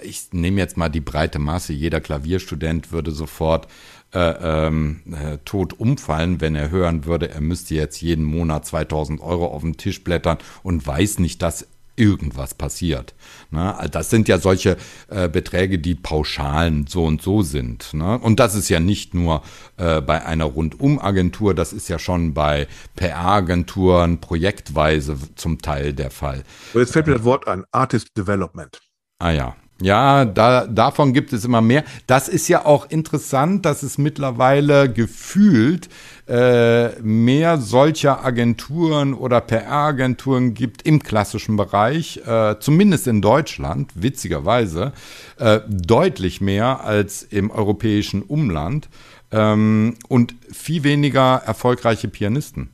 [0.00, 3.68] äh, ich nehme jetzt mal die breite Masse, jeder Klavierstudent würde sofort
[4.12, 9.20] äh, ähm, äh, tot umfallen, wenn er hören würde, er müsste jetzt jeden Monat 2000
[9.20, 13.14] Euro auf den Tisch blättern und weiß nicht, dass irgendwas passiert.
[13.50, 13.76] Ne?
[13.90, 14.76] Das sind ja solche
[15.08, 17.94] äh, Beträge, die pauschalen so und so sind.
[17.94, 18.18] Ne?
[18.18, 19.42] Und das ist ja nicht nur
[19.76, 26.44] äh, bei einer Rundum-Agentur, das ist ja schon bei PR-Agenturen projektweise zum Teil der Fall.
[26.72, 28.80] Und jetzt fällt mir das Wort an, Artist Development.
[29.18, 31.84] Ah ja, ja, da, davon gibt es immer mehr.
[32.06, 35.90] Das ist ja auch interessant, dass es mittlerweile gefühlt
[36.26, 44.92] äh, mehr solcher Agenturen oder PR-Agenturen gibt im klassischen Bereich, äh, zumindest in Deutschland, witzigerweise,
[45.38, 48.88] äh, deutlich mehr als im europäischen Umland
[49.32, 52.73] ähm, und viel weniger erfolgreiche Pianisten.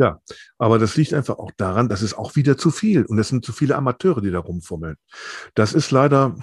[0.00, 0.18] Ja,
[0.56, 3.44] aber das liegt einfach auch daran, dass es auch wieder zu viel und es sind
[3.44, 4.96] zu viele Amateure, die da rumfummeln.
[5.54, 6.38] Das ist leider,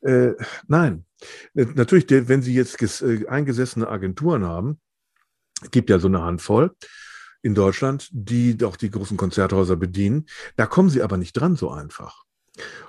[0.00, 0.32] äh,
[0.66, 1.04] nein.
[1.52, 4.80] Natürlich, wenn Sie jetzt äh, eingesessene Agenturen haben,
[5.70, 6.74] gibt ja so eine Handvoll
[7.42, 10.24] in Deutschland, die auch die großen Konzerthäuser bedienen.
[10.56, 12.24] Da kommen Sie aber nicht dran so einfach.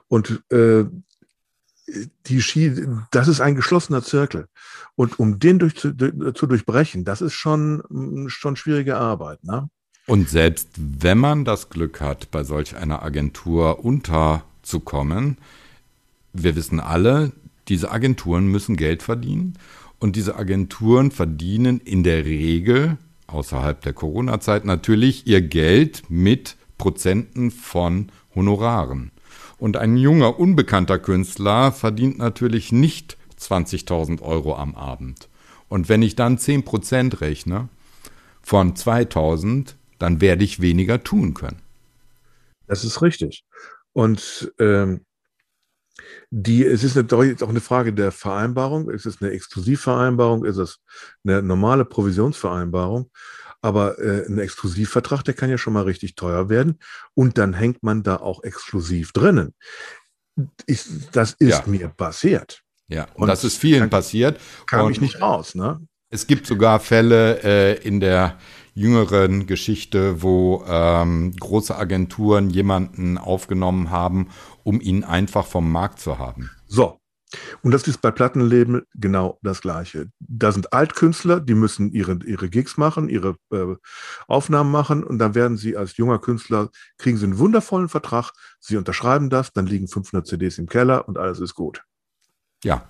[0.08, 0.86] Und äh,
[2.26, 4.48] die Ski, das ist ein geschlossener Zirkel.
[4.96, 9.44] Und um den durch, zu, zu durchbrechen, das ist schon, schon schwierige Arbeit.
[9.44, 9.70] Ne?
[10.08, 15.38] Und selbst wenn man das Glück hat, bei solch einer Agentur unterzukommen,
[16.34, 17.32] wir wissen alle,
[17.68, 19.58] diese Agenturen müssen Geld verdienen.
[20.00, 27.50] Und diese Agenturen verdienen in der Regel, außerhalb der Corona-Zeit, natürlich ihr Geld mit Prozenten
[27.52, 29.12] von Honoraren.
[29.58, 35.30] Und ein junger, unbekannter Künstler verdient natürlich nicht 20.000 Euro am Abend.
[35.70, 37.70] Und wenn ich dann 10% rechne
[38.42, 41.62] von 2000, dann werde ich weniger tun können.
[42.68, 43.46] Das ist richtig.
[43.94, 45.02] Und ähm,
[46.30, 48.90] die, es ist natürlich auch eine Frage der Vereinbarung.
[48.90, 50.44] Ist es eine Exklusivvereinbarung?
[50.46, 50.80] Ist es
[51.24, 53.10] eine normale Provisionsvereinbarung?
[53.66, 56.78] Aber äh, ein Exklusivvertrag, der kann ja schon mal richtig teuer werden.
[57.16, 59.56] Und dann hängt man da auch exklusiv drinnen.
[60.68, 61.64] Ich, das ist ja.
[61.66, 62.62] mir passiert.
[62.88, 64.40] Ja, und, und das ist vielen passiert.
[64.68, 65.82] Kam und ich nicht raus, ne?
[66.12, 68.38] Es gibt sogar Fälle äh, in der
[68.76, 74.30] jüngeren Geschichte, wo ähm, große Agenturen jemanden aufgenommen haben,
[74.64, 76.52] um ihn einfach vom Markt zu haben.
[76.68, 77.00] So.
[77.64, 80.10] Und das ist bei Plattenleben genau das Gleiche.
[80.20, 83.76] Da sind Altkünstler, die müssen ihre, ihre Gigs machen, ihre äh,
[84.28, 88.78] Aufnahmen machen und dann werden sie als junger Künstler, kriegen sie einen wundervollen Vertrag, sie
[88.78, 91.84] unterschreiben das, dann liegen 500 CDs im Keller und alles ist gut.
[92.64, 92.88] Ja.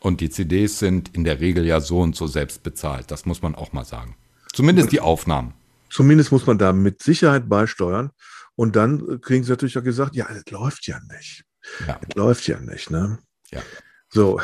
[0.00, 3.10] Und die CDs sind in der Regel ja so und so selbst bezahlt.
[3.10, 4.16] Das muss man auch mal sagen.
[4.52, 5.54] Zumindest die Aufnahmen.
[5.90, 8.10] Zumindest muss man da mit Sicherheit beisteuern.
[8.54, 11.44] Und dann kriegen sie natürlich auch gesagt, ja, es läuft ja nicht.
[11.86, 12.00] Ja.
[12.06, 13.18] Es läuft ja nicht, ne?
[13.52, 13.60] Ja.
[14.08, 14.40] So.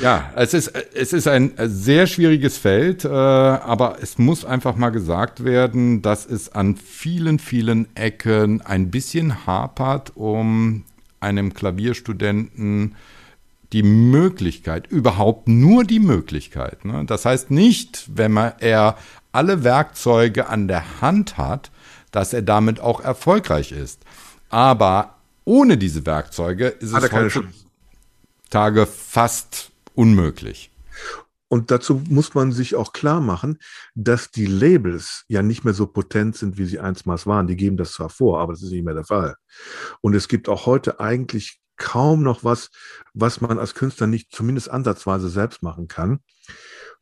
[0.00, 4.90] Ja, es ist, es ist ein sehr schwieriges Feld, äh, aber es muss einfach mal
[4.90, 10.84] gesagt werden, dass es an vielen, vielen Ecken ein bisschen hapert, um
[11.20, 12.96] einem Klavierstudenten
[13.72, 16.84] die Möglichkeit, überhaupt nur die Möglichkeit.
[16.84, 17.04] Ne?
[17.06, 18.96] Das heißt nicht, wenn man, er
[19.32, 21.70] alle Werkzeuge an der Hand hat,
[22.12, 24.02] dass er damit auch erfolgreich ist.
[24.48, 27.10] Aber ohne diese Werkzeuge ist es
[28.54, 30.70] heutzutage fast unmöglich.
[31.48, 33.58] Und dazu muss man sich auch klar machen,
[33.94, 37.48] dass die Labels ja nicht mehr so potent sind, wie sie einstmals waren.
[37.48, 39.34] Die geben das zwar vor, aber das ist nicht mehr der Fall.
[40.00, 42.70] Und es gibt auch heute eigentlich kaum noch was,
[43.12, 46.20] was man als Künstler nicht zumindest ansatzweise selbst machen kann.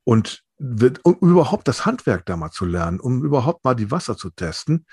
[0.05, 4.31] Und um überhaupt das Handwerk da mal zu lernen, um überhaupt mal die Wasser zu
[4.31, 4.87] testen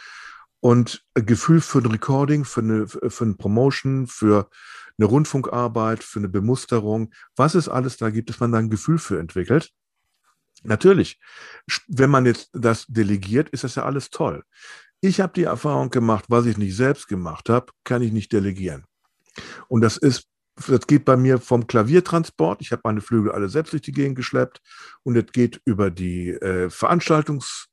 [0.59, 4.49] und ein Gefühl für ein Recording, für eine, für eine Promotion, für
[4.99, 8.99] eine Rundfunkarbeit, für eine Bemusterung, was es alles da gibt, dass man da ein Gefühl
[8.99, 9.71] für entwickelt.
[10.63, 11.19] Natürlich,
[11.87, 14.43] wenn man jetzt das delegiert, ist das ja alles toll.
[15.01, 18.83] Ich habe die Erfahrung gemacht, was ich nicht selbst gemacht habe, kann ich nicht delegieren.
[19.69, 20.27] Und das ist
[20.67, 22.61] das geht bei mir vom Klaviertransport.
[22.61, 24.61] Ich habe meine Flügel alle selbst durch die Gegend geschleppt
[25.03, 27.67] und es geht über die äh, Veranstaltungs,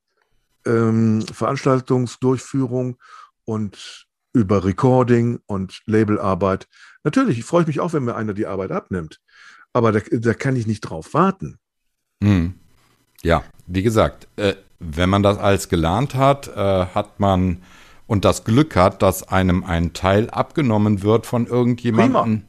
[0.65, 2.97] ähm, Veranstaltungsdurchführung
[3.45, 4.06] und
[4.37, 6.69] über Recording und Labelarbeit.
[7.05, 9.21] Natürlich freue ich mich auch, wenn mir einer die Arbeit abnimmt,
[9.73, 11.59] aber da, da kann ich nicht drauf warten.
[12.23, 12.55] Hm.
[13.23, 17.63] Ja, wie gesagt, äh, wenn man das alles gelernt hat, äh, hat man
[18.07, 22.43] und das Glück hat, dass einem ein Teil abgenommen wird von irgendjemandem,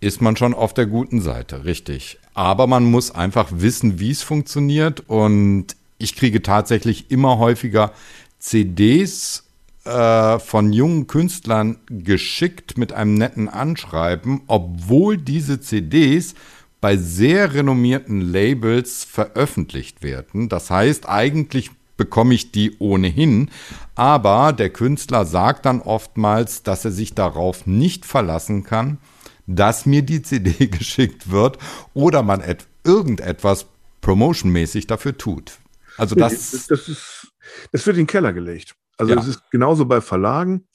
[0.00, 2.18] ist man schon auf der guten Seite, richtig.
[2.34, 5.00] Aber man muss einfach wissen, wie es funktioniert.
[5.08, 7.92] Und ich kriege tatsächlich immer häufiger
[8.38, 9.49] CDs
[9.84, 16.34] äh, von jungen Künstlern geschickt mit einem netten Anschreiben, obwohl diese CDs
[16.80, 20.48] bei sehr renommierten Labels veröffentlicht werden.
[20.48, 23.50] Das heißt, eigentlich bekomme ich die ohnehin.
[23.94, 28.98] Aber der Künstler sagt dann oftmals, dass er sich darauf nicht verlassen kann,
[29.46, 31.58] dass mir die CD geschickt wird
[31.92, 32.42] oder man
[32.84, 33.66] irgendetwas
[34.00, 35.58] promotionmäßig dafür tut.
[35.98, 37.32] Also das, das, ist,
[37.72, 38.74] das wird in den Keller gelegt.
[39.00, 40.68] Also es ist genauso bei Verlagen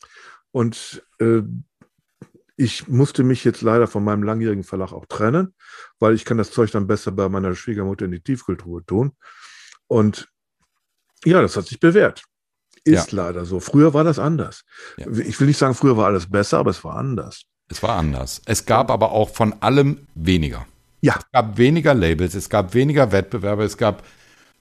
[0.52, 1.42] und äh,
[2.58, 5.54] ich musste mich jetzt leider von meinem langjährigen Verlag auch trennen,
[6.00, 9.12] weil ich kann das Zeug dann besser bei meiner Schwiegermutter in die Tiefkultur tun.
[9.88, 10.30] Und
[11.26, 12.24] ja, das hat sich bewährt.
[12.84, 13.24] Ist ja.
[13.24, 13.60] leider so.
[13.60, 14.64] Früher war das anders.
[14.98, 15.08] Ja.
[15.12, 17.44] Ich will nicht sagen, früher war alles besser, aber es war anders.
[17.68, 18.42] Es war anders.
[18.46, 20.68] Es gab aber auch von allem weniger.
[21.02, 21.16] Ja.
[21.18, 24.04] Es gab weniger Labels, es gab weniger Wettbewerbe, es gab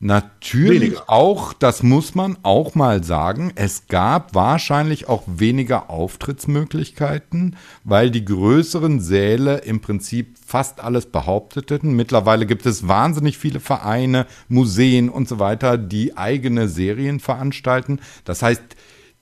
[0.07, 1.05] Natürlich weniger.
[1.07, 8.22] auch, das muss man auch mal sagen, es gab wahrscheinlich auch weniger Auftrittsmöglichkeiten, weil die
[8.22, 11.96] größeren Säle im Prinzip fast alles behaupteten.
[11.96, 17.98] Mittlerweile gibt es wahnsinnig viele Vereine, Museen und so weiter, die eigene Serien veranstalten.
[18.26, 18.62] Das heißt,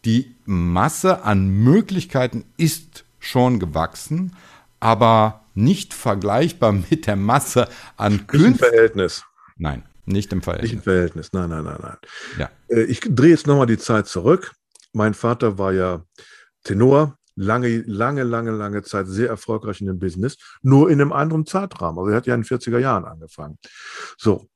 [0.05, 4.35] die Masse an Möglichkeiten ist schon gewachsen,
[4.81, 8.73] aber nicht vergleichbar mit der Masse an Künstlern.
[8.73, 9.25] Verhältnis.
[9.57, 9.85] Nein.
[10.05, 10.71] Nicht im Verhältnis.
[10.71, 11.97] Nicht im Verhältnis, nein, nein, nein, nein.
[12.39, 12.51] Ja.
[12.69, 14.53] Äh, ich drehe jetzt nochmal die Zeit zurück.
[14.93, 16.05] Mein Vater war ja
[16.65, 21.47] Tenor, lange, lange, lange, lange Zeit sehr erfolgreich in dem Business, nur in einem anderen
[21.47, 21.99] Zeitrahmen.
[21.99, 23.59] Also er hat ja in den 40er Jahren angefangen.
[24.19, 24.49] So.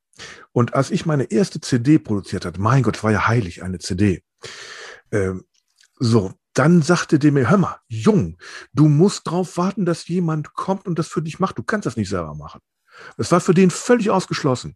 [0.53, 4.23] Und als ich meine erste CD produziert hatte, mein Gott, war ja heilig, eine CD.
[5.13, 5.45] Ähm,
[5.99, 8.39] so, dann sagte der mir, hör mal, Jung,
[8.73, 11.59] du musst darauf warten, dass jemand kommt und das für dich macht.
[11.59, 12.61] Du kannst das nicht selber machen.
[13.19, 14.75] Das war für den völlig ausgeschlossen.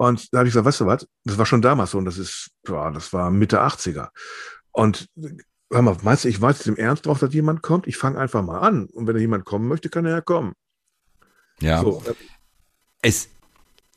[0.00, 2.16] Und da habe ich gesagt, weißt du was, das war schon damals so und das
[2.16, 4.08] ist, boah, das war Mitte 80er.
[4.72, 5.10] Und
[5.70, 7.86] hör mal, meinst du, ich weiß jetzt im Ernst drauf, dass jemand kommt?
[7.86, 8.86] Ich fange einfach mal an.
[8.86, 10.54] Und wenn da jemand kommen möchte, kann er ja kommen.
[11.60, 11.82] Ja.
[11.82, 12.02] So.
[13.02, 13.28] Es,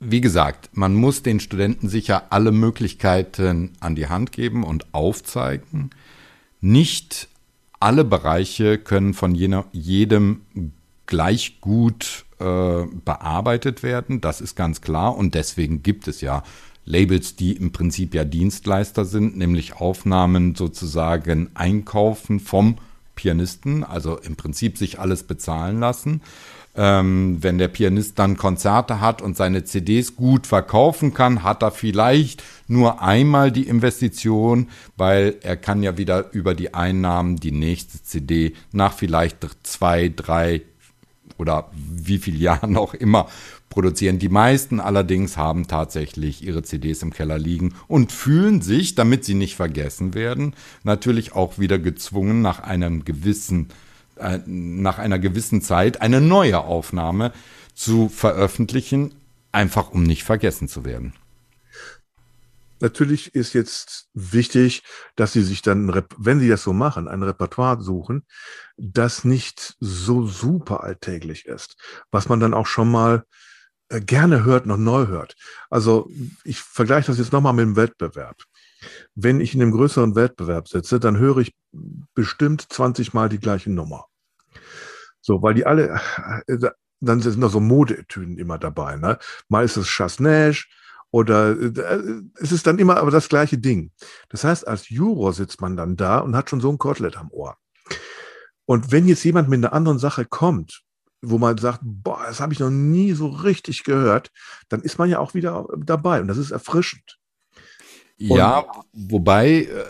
[0.02, 5.92] wie gesagt, man muss den Studenten sicher alle Möglichkeiten an die Hand geben und aufzeigen.
[6.60, 7.30] Nicht
[7.80, 10.42] alle Bereiche können von jener, jedem
[11.06, 14.22] gleich gut äh, bearbeitet werden.
[14.22, 15.16] Das ist ganz klar.
[15.16, 16.44] Und deswegen gibt es ja
[16.86, 22.78] Labels, die im Prinzip ja Dienstleister sind, nämlich Aufnahmen sozusagen einkaufen vom
[23.16, 26.22] Pianisten, also im Prinzip sich alles bezahlen lassen.
[26.76, 31.70] Ähm, wenn der Pianist dann Konzerte hat und seine CDs gut verkaufen kann, hat er
[31.70, 38.02] vielleicht nur einmal die Investition, weil er kann ja wieder über die Einnahmen die nächste
[38.02, 40.64] CD nach vielleicht zwei, drei
[41.38, 43.28] oder wie viele Jahren auch immer
[43.70, 44.20] produzieren.
[44.20, 49.34] Die meisten allerdings haben tatsächlich ihre CDs im Keller liegen und fühlen sich, damit sie
[49.34, 53.70] nicht vergessen werden, natürlich auch wieder gezwungen, nach einem gewissen,
[54.18, 57.34] äh, nach einer gewissen Zeit eine neue Aufnahme
[57.74, 59.16] zu veröffentlichen,
[59.52, 61.14] einfach um nicht vergessen zu werden.
[62.80, 64.84] Natürlich ist jetzt wichtig,
[65.16, 68.26] dass Sie sich dann, wenn Sie das so machen, ein Repertoire suchen,
[68.78, 71.78] das nicht so super alltäglich ist,
[72.12, 73.24] was man dann auch schon mal
[73.90, 75.36] äh, gerne hört, noch neu hört.
[75.70, 76.10] Also
[76.44, 78.44] ich vergleiche das jetzt nochmal mit dem Wettbewerb.
[79.16, 81.56] Wenn ich in einem größeren Wettbewerb sitze, dann höre ich
[82.14, 84.08] bestimmt 20 Mal die gleiche Nummer.
[85.22, 86.02] So, weil die alle,
[86.48, 86.58] äh,
[87.00, 88.98] dann sind noch so Modeetüden immer dabei.
[88.98, 89.20] Ne?
[89.48, 90.68] Mal ist es Chasnage
[91.14, 93.92] oder äh, es ist dann immer aber das gleiche Ding.
[94.30, 97.30] Das heißt, als Juror sitzt man dann da und hat schon so ein Kotelett am
[97.30, 97.56] Ohr.
[98.66, 100.82] Und wenn jetzt jemand mit einer anderen Sache kommt,
[101.22, 104.32] wo man sagt, boah, das habe ich noch nie so richtig gehört,
[104.70, 107.20] dann ist man ja auch wieder dabei und das ist erfrischend.
[108.18, 109.86] Ja, wobei äh,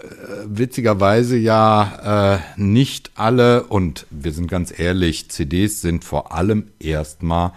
[0.46, 7.54] witzigerweise ja äh, nicht alle, und wir sind ganz ehrlich, CDs sind vor allem erstmal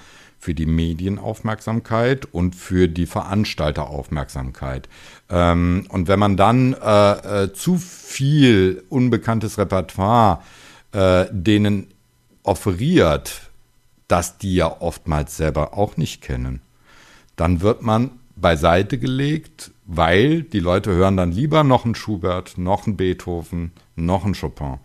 [0.47, 4.89] für die Medienaufmerksamkeit und für die Veranstalteraufmerksamkeit.
[5.29, 10.45] Ähm, und wenn man dann äh, äh zu viel unbekanntes Repertoire
[10.93, 11.89] äh, denen
[12.45, 13.51] offeriert,
[14.07, 16.61] das die ja oftmals selber auch nicht kennen.
[17.35, 22.87] Dann wird man beiseite gelegt, weil die Leute hören dann lieber noch einen Schubert, noch
[22.87, 24.79] einen Beethoven, noch einen Chopin.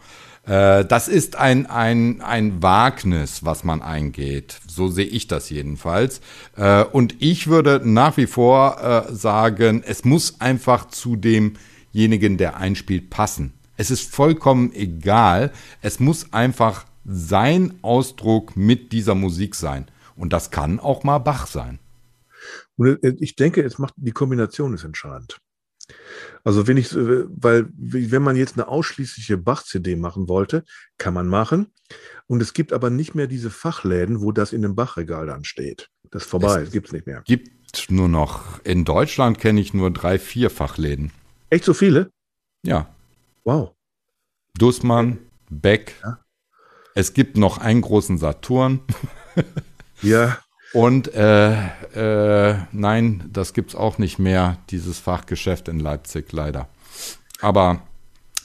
[0.45, 4.59] Äh, das ist ein, ein, ein Wagnis, was man eingeht.
[4.67, 6.21] So sehe ich das jedenfalls.
[6.55, 12.57] Äh, und ich würde nach wie vor äh, sagen, es muss einfach zu demjenigen, der
[12.57, 13.53] einspielt, passen.
[13.77, 15.51] Es ist vollkommen egal.
[15.81, 19.87] Es muss einfach sein Ausdruck mit dieser Musik sein.
[20.15, 21.79] Und das kann auch mal Bach sein.
[22.77, 25.37] Und äh, ich denke, es macht, die Kombination ist entscheidend.
[26.43, 30.63] Also wenn ich, äh, weil wenn man jetzt eine ausschließliche Bach-CD machen wollte,
[30.97, 31.67] kann man machen.
[32.27, 35.89] Und es gibt aber nicht mehr diese Fachläden, wo das in dem Bachregal dann steht.
[36.09, 37.21] Das ist vorbei, es gibt es nicht mehr.
[37.25, 41.11] Gibt nur noch, in Deutschland kenne ich nur drei, vier Fachläden.
[41.49, 42.11] Echt so viele?
[42.65, 42.93] Ja.
[43.43, 43.73] Wow.
[44.57, 45.19] Dussmann,
[45.49, 46.19] Beck, ja.
[46.93, 48.81] Es gibt noch einen großen Saturn.
[50.01, 50.39] ja.
[50.74, 51.51] Und äh,
[51.95, 56.69] äh, nein, das gibt es auch nicht mehr, dieses Fachgeschäft in Leipzig leider.
[57.41, 57.82] Aber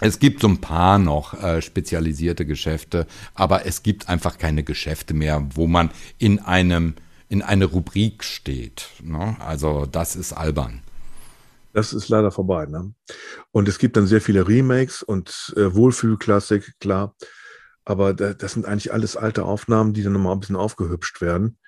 [0.01, 5.14] es gibt so ein paar noch äh, spezialisierte Geschäfte, aber es gibt einfach keine Geschäfte
[5.14, 6.95] mehr, wo man in einem
[7.29, 8.89] in eine Rubrik steht.
[9.03, 9.37] Ne?
[9.41, 10.83] Also das ist albern.
[11.72, 12.66] Das ist leider vorbei.
[12.66, 12.95] Ne?
[13.51, 17.14] Und es gibt dann sehr viele Remakes und äh, Wohlfühlklassik, klar.
[17.85, 21.59] Aber das sind eigentlich alles alte Aufnahmen, die dann nochmal ein bisschen aufgehübscht werden.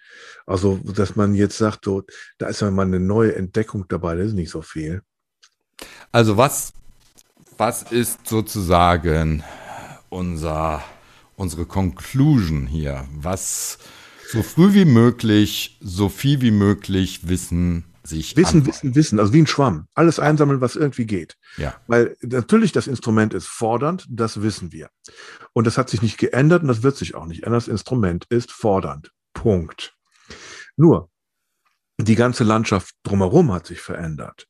[0.47, 2.05] Also, dass man jetzt sagt, so,
[2.39, 5.03] da ist ja mal eine neue Entdeckung dabei, das ist nicht so viel.
[6.13, 6.73] Also, was,
[7.57, 9.45] was ist sozusagen
[10.09, 10.83] unser,
[11.37, 13.07] unsere Conclusion hier?
[13.15, 13.79] Was
[14.31, 18.69] so früh wie möglich, so viel wie möglich wissen, sich Wissen, antworten.
[18.69, 19.87] Wissen, Wissen, also wie ein Schwamm.
[19.95, 21.37] Alles einsammeln, was irgendwie geht.
[21.57, 21.75] Ja.
[21.87, 24.89] Weil natürlich das Instrument ist fordernd, das wissen wir.
[25.53, 27.59] Und das hat sich nicht geändert und das wird sich auch nicht ändern.
[27.59, 29.13] Das Instrument ist fordernd.
[29.35, 29.95] Punkt.
[30.79, 31.11] Nur,
[31.99, 34.49] die ganze Landschaft drumherum hat sich verändert.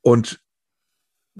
[0.00, 0.40] Und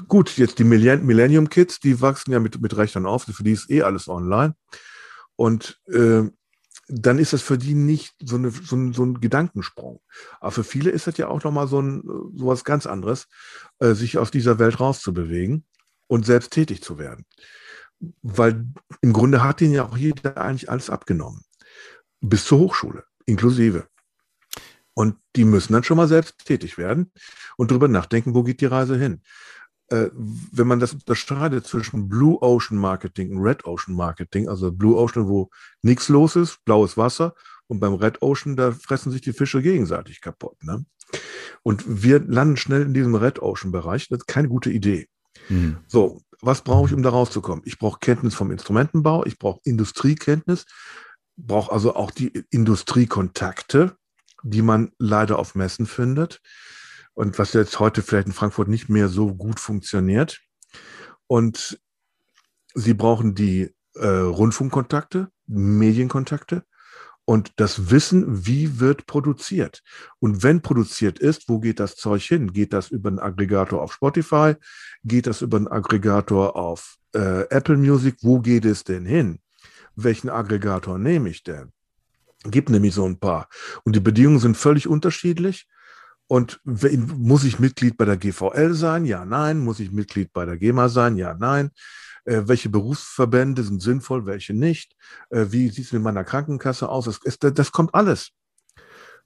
[0.09, 3.71] gut, jetzt die Millennium Kids, die wachsen ja mit, mit Rechnern auf, für die ist
[3.71, 4.55] eh alles online.
[5.37, 6.25] Und äh,
[6.89, 10.01] dann ist das für die nicht so, eine, so, ein, so ein Gedankensprung.
[10.41, 13.29] Aber für viele ist das ja auch nochmal so, ein, so was ganz anderes,
[13.79, 15.65] äh, sich aus dieser Welt rauszubewegen
[16.09, 17.25] und selbst tätig zu werden.
[18.23, 18.67] Weil
[19.01, 21.45] im Grunde hat ihnen ja auch jeder eigentlich alles abgenommen.
[22.21, 23.87] Bis zur Hochschule, inklusive.
[24.99, 27.13] Und die müssen dann schon mal selbst tätig werden
[27.57, 29.23] und darüber nachdenken, wo geht die Reise hin.
[29.91, 34.97] äh, wenn man das unterscheidet zwischen Blue Ocean Marketing und Red Ocean Marketing, also Blue
[34.97, 35.51] Ocean, wo
[35.83, 37.35] nichts los ist, blaues Wasser,
[37.67, 40.63] und beim Red Ocean, da fressen sich die Fische gegenseitig kaputt.
[40.63, 40.87] Ne?
[41.63, 44.09] Und wir landen schnell in diesem Red Ocean Bereich.
[44.09, 45.09] Das ist keine gute Idee.
[45.51, 45.79] Mhm.
[45.87, 47.63] So, was brauche ich, um da rauszukommen?
[47.67, 50.65] Ich brauche Kenntnis vom Instrumentenbau, ich brauche Industriekenntnis,
[51.37, 53.97] brauche also auch die Industriekontakte,
[54.43, 56.41] die man leider auf Messen findet
[57.15, 60.41] und was jetzt heute vielleicht in Frankfurt nicht mehr so gut funktioniert.
[61.27, 61.81] Und
[62.75, 66.65] sie brauchen die äh, Rundfunkkontakte, Medienkontakte
[67.25, 69.83] und das Wissen, wie wird produziert.
[70.19, 72.53] Und wenn produziert ist, wo geht das Zeug hin?
[72.53, 74.55] Geht das über einen Aggregator auf Spotify?
[75.05, 78.17] Geht das über einen Aggregator auf äh, Apple Music?
[78.23, 79.41] Wo geht es denn hin?
[79.95, 81.73] Welchen Aggregator nehme ich denn?
[82.45, 83.49] Gibt nämlich so ein paar.
[83.85, 85.67] Und die Bedingungen sind völlig unterschiedlich.
[86.27, 89.07] Und muss ich Mitglied bei der GVL sein?
[89.07, 89.59] Ja, nein.
[89.59, 91.17] Muss ich Mitglied bei der GEMA sein?
[91.17, 91.71] Ja, nein.
[92.25, 94.95] Äh, welche Berufsverbände sind sinnvoll, welche nicht?
[95.31, 97.07] Äh, wie sieht es mit meiner Krankenkasse aus?
[97.07, 98.33] Das, ist, das kommt alles.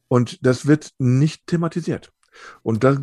[0.07, 2.13] Und das wird nicht thematisiert.
[2.63, 2.99] Und das,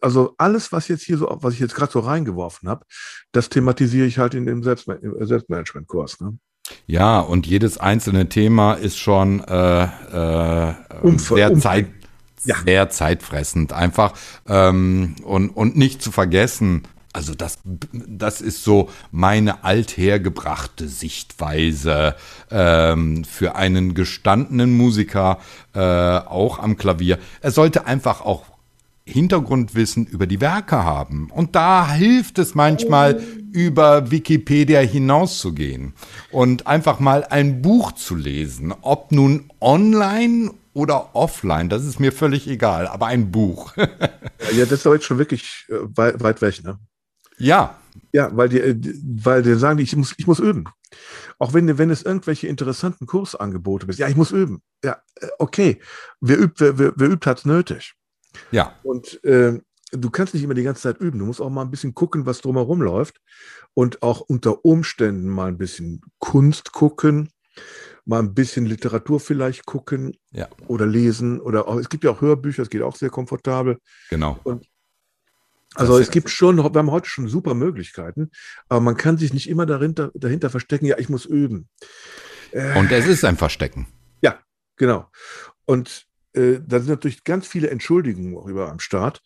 [0.00, 2.86] also alles, was jetzt hier so, was ich jetzt gerade so reingeworfen habe,
[3.32, 6.20] das thematisiere ich halt in dem Selbstma Selbstmanagement-Kurs.
[6.20, 6.38] Ne?
[6.86, 10.74] Ja, und jedes einzelne Thema ist schon äh, äh,
[11.16, 11.88] sehr, Zeit,
[12.44, 12.56] ja.
[12.64, 13.72] sehr zeitfressend.
[13.72, 14.14] Einfach
[14.48, 17.58] ähm, und, und nicht zu vergessen, also das,
[17.92, 22.14] das ist so meine althergebrachte Sichtweise
[22.52, 25.38] ähm, für einen gestandenen Musiker,
[25.74, 27.18] äh, auch am Klavier.
[27.40, 28.44] Er sollte einfach auch
[29.04, 31.30] Hintergrundwissen über die Werke haben.
[31.30, 33.22] Und da hilft es manchmal,
[33.52, 35.94] über Wikipedia hinauszugehen
[36.30, 42.12] und einfach mal ein Buch zu lesen, ob nun online oder offline, das ist mir
[42.12, 43.76] völlig egal, aber ein Buch.
[43.76, 43.86] ja,
[44.60, 46.78] das ist doch jetzt schon wirklich äh, weit, weit weg, ne?
[47.38, 47.76] Ja.
[48.12, 48.60] Ja, weil die,
[49.24, 50.64] weil die sagen, ich muss, ich muss üben.
[51.38, 53.98] Auch wenn, wenn es irgendwelche interessanten Kursangebote gibt.
[53.98, 54.62] Ja, ich muss üben.
[54.84, 55.80] Ja, äh, okay.
[56.20, 57.94] Wer übt, wer, wer, wer übt, hat es nötig.
[58.50, 58.74] Ja.
[58.82, 59.58] Und äh,
[59.92, 61.18] du kannst nicht immer die ganze Zeit üben.
[61.18, 63.20] Du musst auch mal ein bisschen gucken, was drumherum läuft.
[63.74, 67.30] Und auch unter Umständen mal ein bisschen Kunst gucken,
[68.04, 70.48] mal ein bisschen Literatur vielleicht gucken ja.
[70.66, 71.40] oder lesen.
[71.40, 73.78] Oder auch, es gibt ja auch Hörbücher, es geht auch sehr komfortabel.
[74.10, 74.38] Genau.
[74.44, 74.66] Und
[75.76, 78.30] also es gibt schon, wir haben heute schon super Möglichkeiten,
[78.68, 81.68] aber man kann sich nicht immer dahinter, dahinter verstecken, ja, ich muss üben.
[82.50, 83.86] Äh, Und es ist ein Verstecken.
[84.20, 84.40] Ja,
[84.76, 85.08] genau.
[85.66, 89.22] Und äh, da sind natürlich ganz viele Entschuldigungen auch über am Start.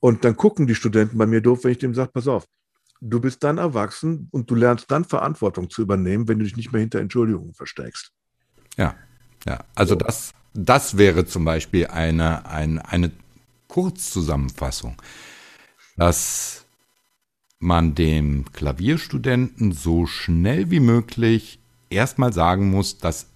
[0.00, 2.46] Und dann gucken die Studenten bei mir doof, wenn ich dem sage, pass auf,
[3.00, 6.72] du bist dann erwachsen und du lernst dann Verantwortung zu übernehmen, wenn du dich nicht
[6.72, 8.12] mehr hinter Entschuldigungen versteckst.
[8.76, 8.94] Ja,
[9.46, 9.64] ja.
[9.74, 9.98] Also so.
[9.98, 13.10] das, das wäre zum Beispiel eine, eine, eine
[13.66, 15.00] Kurzzusammenfassung
[15.98, 16.64] dass
[17.58, 21.58] man dem Klavierstudenten so schnell wie möglich
[21.90, 23.26] erstmal sagen muss, dass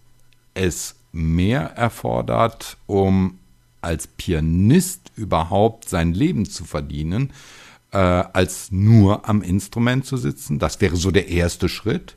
[0.54, 3.38] es mehr erfordert, um
[3.80, 7.32] als Pianist überhaupt sein Leben zu verdienen,
[7.92, 10.58] äh, als nur am Instrument zu sitzen.
[10.58, 12.16] Das wäre so der erste Schritt.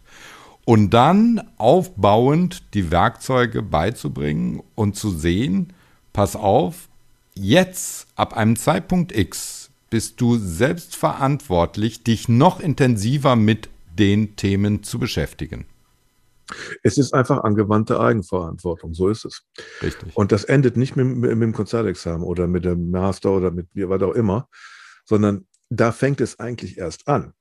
[0.63, 5.73] Und dann aufbauend die Werkzeuge beizubringen und zu sehen,
[6.11, 6.87] pass auf,
[7.35, 14.81] jetzt ab einem Zeitpunkt X bist du selbst verantwortlich, dich noch intensiver mit den Themen
[14.81, 15.65] zu beschäftigen.
[16.83, 19.43] Es ist einfach angewandte Eigenverantwortung, so ist es.
[19.81, 20.15] Richtig.
[20.15, 23.67] Und das endet nicht mit, mit, mit dem Konzertexamen oder mit dem Master oder mit
[23.73, 24.47] was auch immer,
[25.05, 27.33] sondern da fängt es eigentlich erst an.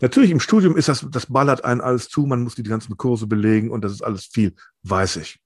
[0.00, 3.26] Natürlich im Studium ist das, das ballert einen alles zu, man muss die ganzen Kurse
[3.26, 4.54] belegen und das ist alles viel,
[4.84, 5.38] weiß ich.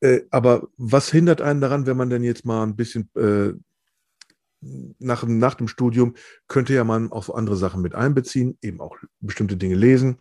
[0.00, 3.52] Äh, aber was hindert einen daran, wenn man denn jetzt mal ein bisschen äh,
[4.60, 6.14] nach, nach dem Studium
[6.48, 10.18] könnte ja man auch so andere Sachen mit einbeziehen, eben auch bestimmte Dinge lesen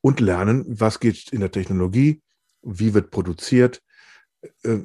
[0.00, 2.22] und lernen, was geht in der Technologie,
[2.62, 3.82] wie wird produziert.
[4.62, 4.80] Äh,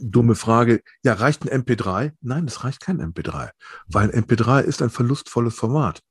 [0.00, 2.12] dumme Frage, ja, reicht ein MP3?
[2.20, 3.50] Nein, das reicht kein MP3,
[3.86, 6.02] weil ein MP3 ist ein verlustvolles Format.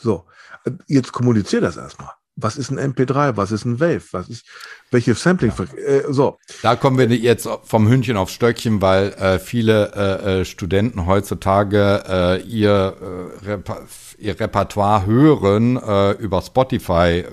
[0.00, 0.26] So,
[0.86, 4.44] jetzt kommuniziert das erstmal was ist ein MP3, was ist ein Wave, was ist,
[4.90, 6.38] welche Sampling, äh, so.
[6.62, 12.02] Da kommen wir jetzt vom Hündchen aufs Stöckchen, weil äh, viele äh, äh Studenten heutzutage
[12.08, 12.96] äh, ihr,
[13.42, 13.82] äh, Reper
[14.18, 17.24] ihr Repertoire hören über Spotify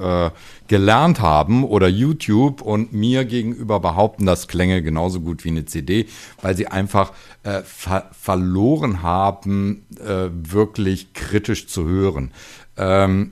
[0.68, 6.08] gelernt haben oder YouTube und mir gegenüber behaupten, das klänge genauso gut wie eine CD,
[6.42, 12.32] weil sie einfach ver verloren haben, wirklich kritisch zu hören.
[12.78, 13.32] Ähm,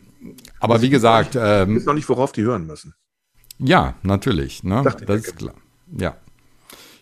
[0.60, 1.36] aber wie gesagt.
[1.36, 2.93] Ich ähm, weiß noch nicht, worauf die hören müssen.
[3.57, 4.64] Ja, natürlich.
[4.64, 4.84] Ne?
[4.84, 5.53] Das ist klar.
[5.97, 6.16] Ja.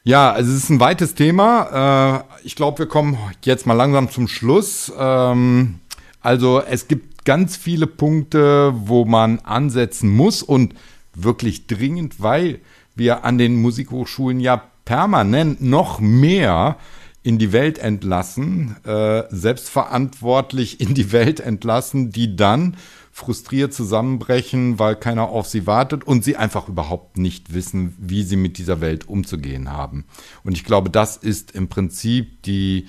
[0.03, 2.23] Ja, also es ist ein weites Thema.
[2.41, 4.91] Äh, ich glaube, wir kommen jetzt mal langsam zum Schluss.
[4.97, 5.79] Ähm,
[6.21, 10.73] Also es gibt ganz viele Punkte, wo man ansetzen muss und
[11.13, 12.59] wirklich dringend, weil
[12.95, 16.77] wir an den Musikhochschulen ja permanent noch mehr
[17.23, 22.77] in die Welt entlassen, äh, selbstverantwortlich in die Welt entlassen, die dann
[23.17, 28.35] frustriert zusammenbrechen, weil keiner auf sie wartet und sie einfach überhaupt nicht wissen, wie sie
[28.35, 30.05] mit dieser Welt umzugehen haben.
[30.43, 32.87] Und ich glaube, das ist im Prinzip die,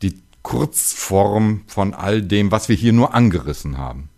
[0.00, 4.08] die Kurzform von all dem, was wir hier nur angerissen haben.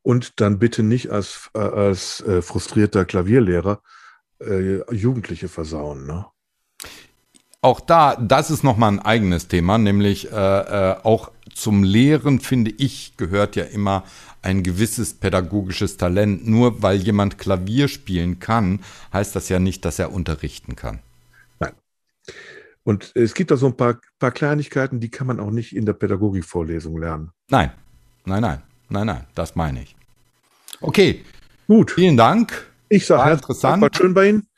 [0.00, 3.82] Und dann bitte nicht als, äh, als äh, frustrierter Klavierlehrer
[4.40, 6.06] äh, Jugendliche versauen.
[6.06, 6.24] Ne?
[7.60, 12.70] Auch da, das ist nochmal ein eigenes Thema, nämlich äh, äh, auch zum Lehren, finde
[12.70, 14.04] ich, gehört ja immer
[14.42, 16.46] ein gewisses pädagogisches Talent.
[16.46, 18.80] Nur weil jemand Klavier spielen kann,
[19.12, 21.00] heißt das ja nicht, dass er unterrichten kann.
[21.58, 21.72] Nein.
[22.84, 25.86] Und es gibt da so ein paar, paar Kleinigkeiten, die kann man auch nicht in
[25.86, 27.30] der Pädagogikvorlesung lernen.
[27.48, 27.72] Nein,
[28.24, 29.96] nein, nein, nein, nein, das meine ich.
[30.80, 31.24] Okay.
[31.66, 31.92] Gut.
[31.92, 32.66] Vielen Dank.
[32.88, 33.82] Ich sage interessant.
[33.82, 34.48] War schön bei Ihnen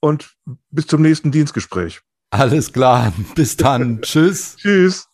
[0.00, 0.34] und
[0.70, 2.00] bis zum nächsten Dienstgespräch.
[2.30, 3.12] Alles klar.
[3.34, 4.00] Bis dann.
[4.02, 4.56] Tschüss.
[4.56, 5.09] Tschüss.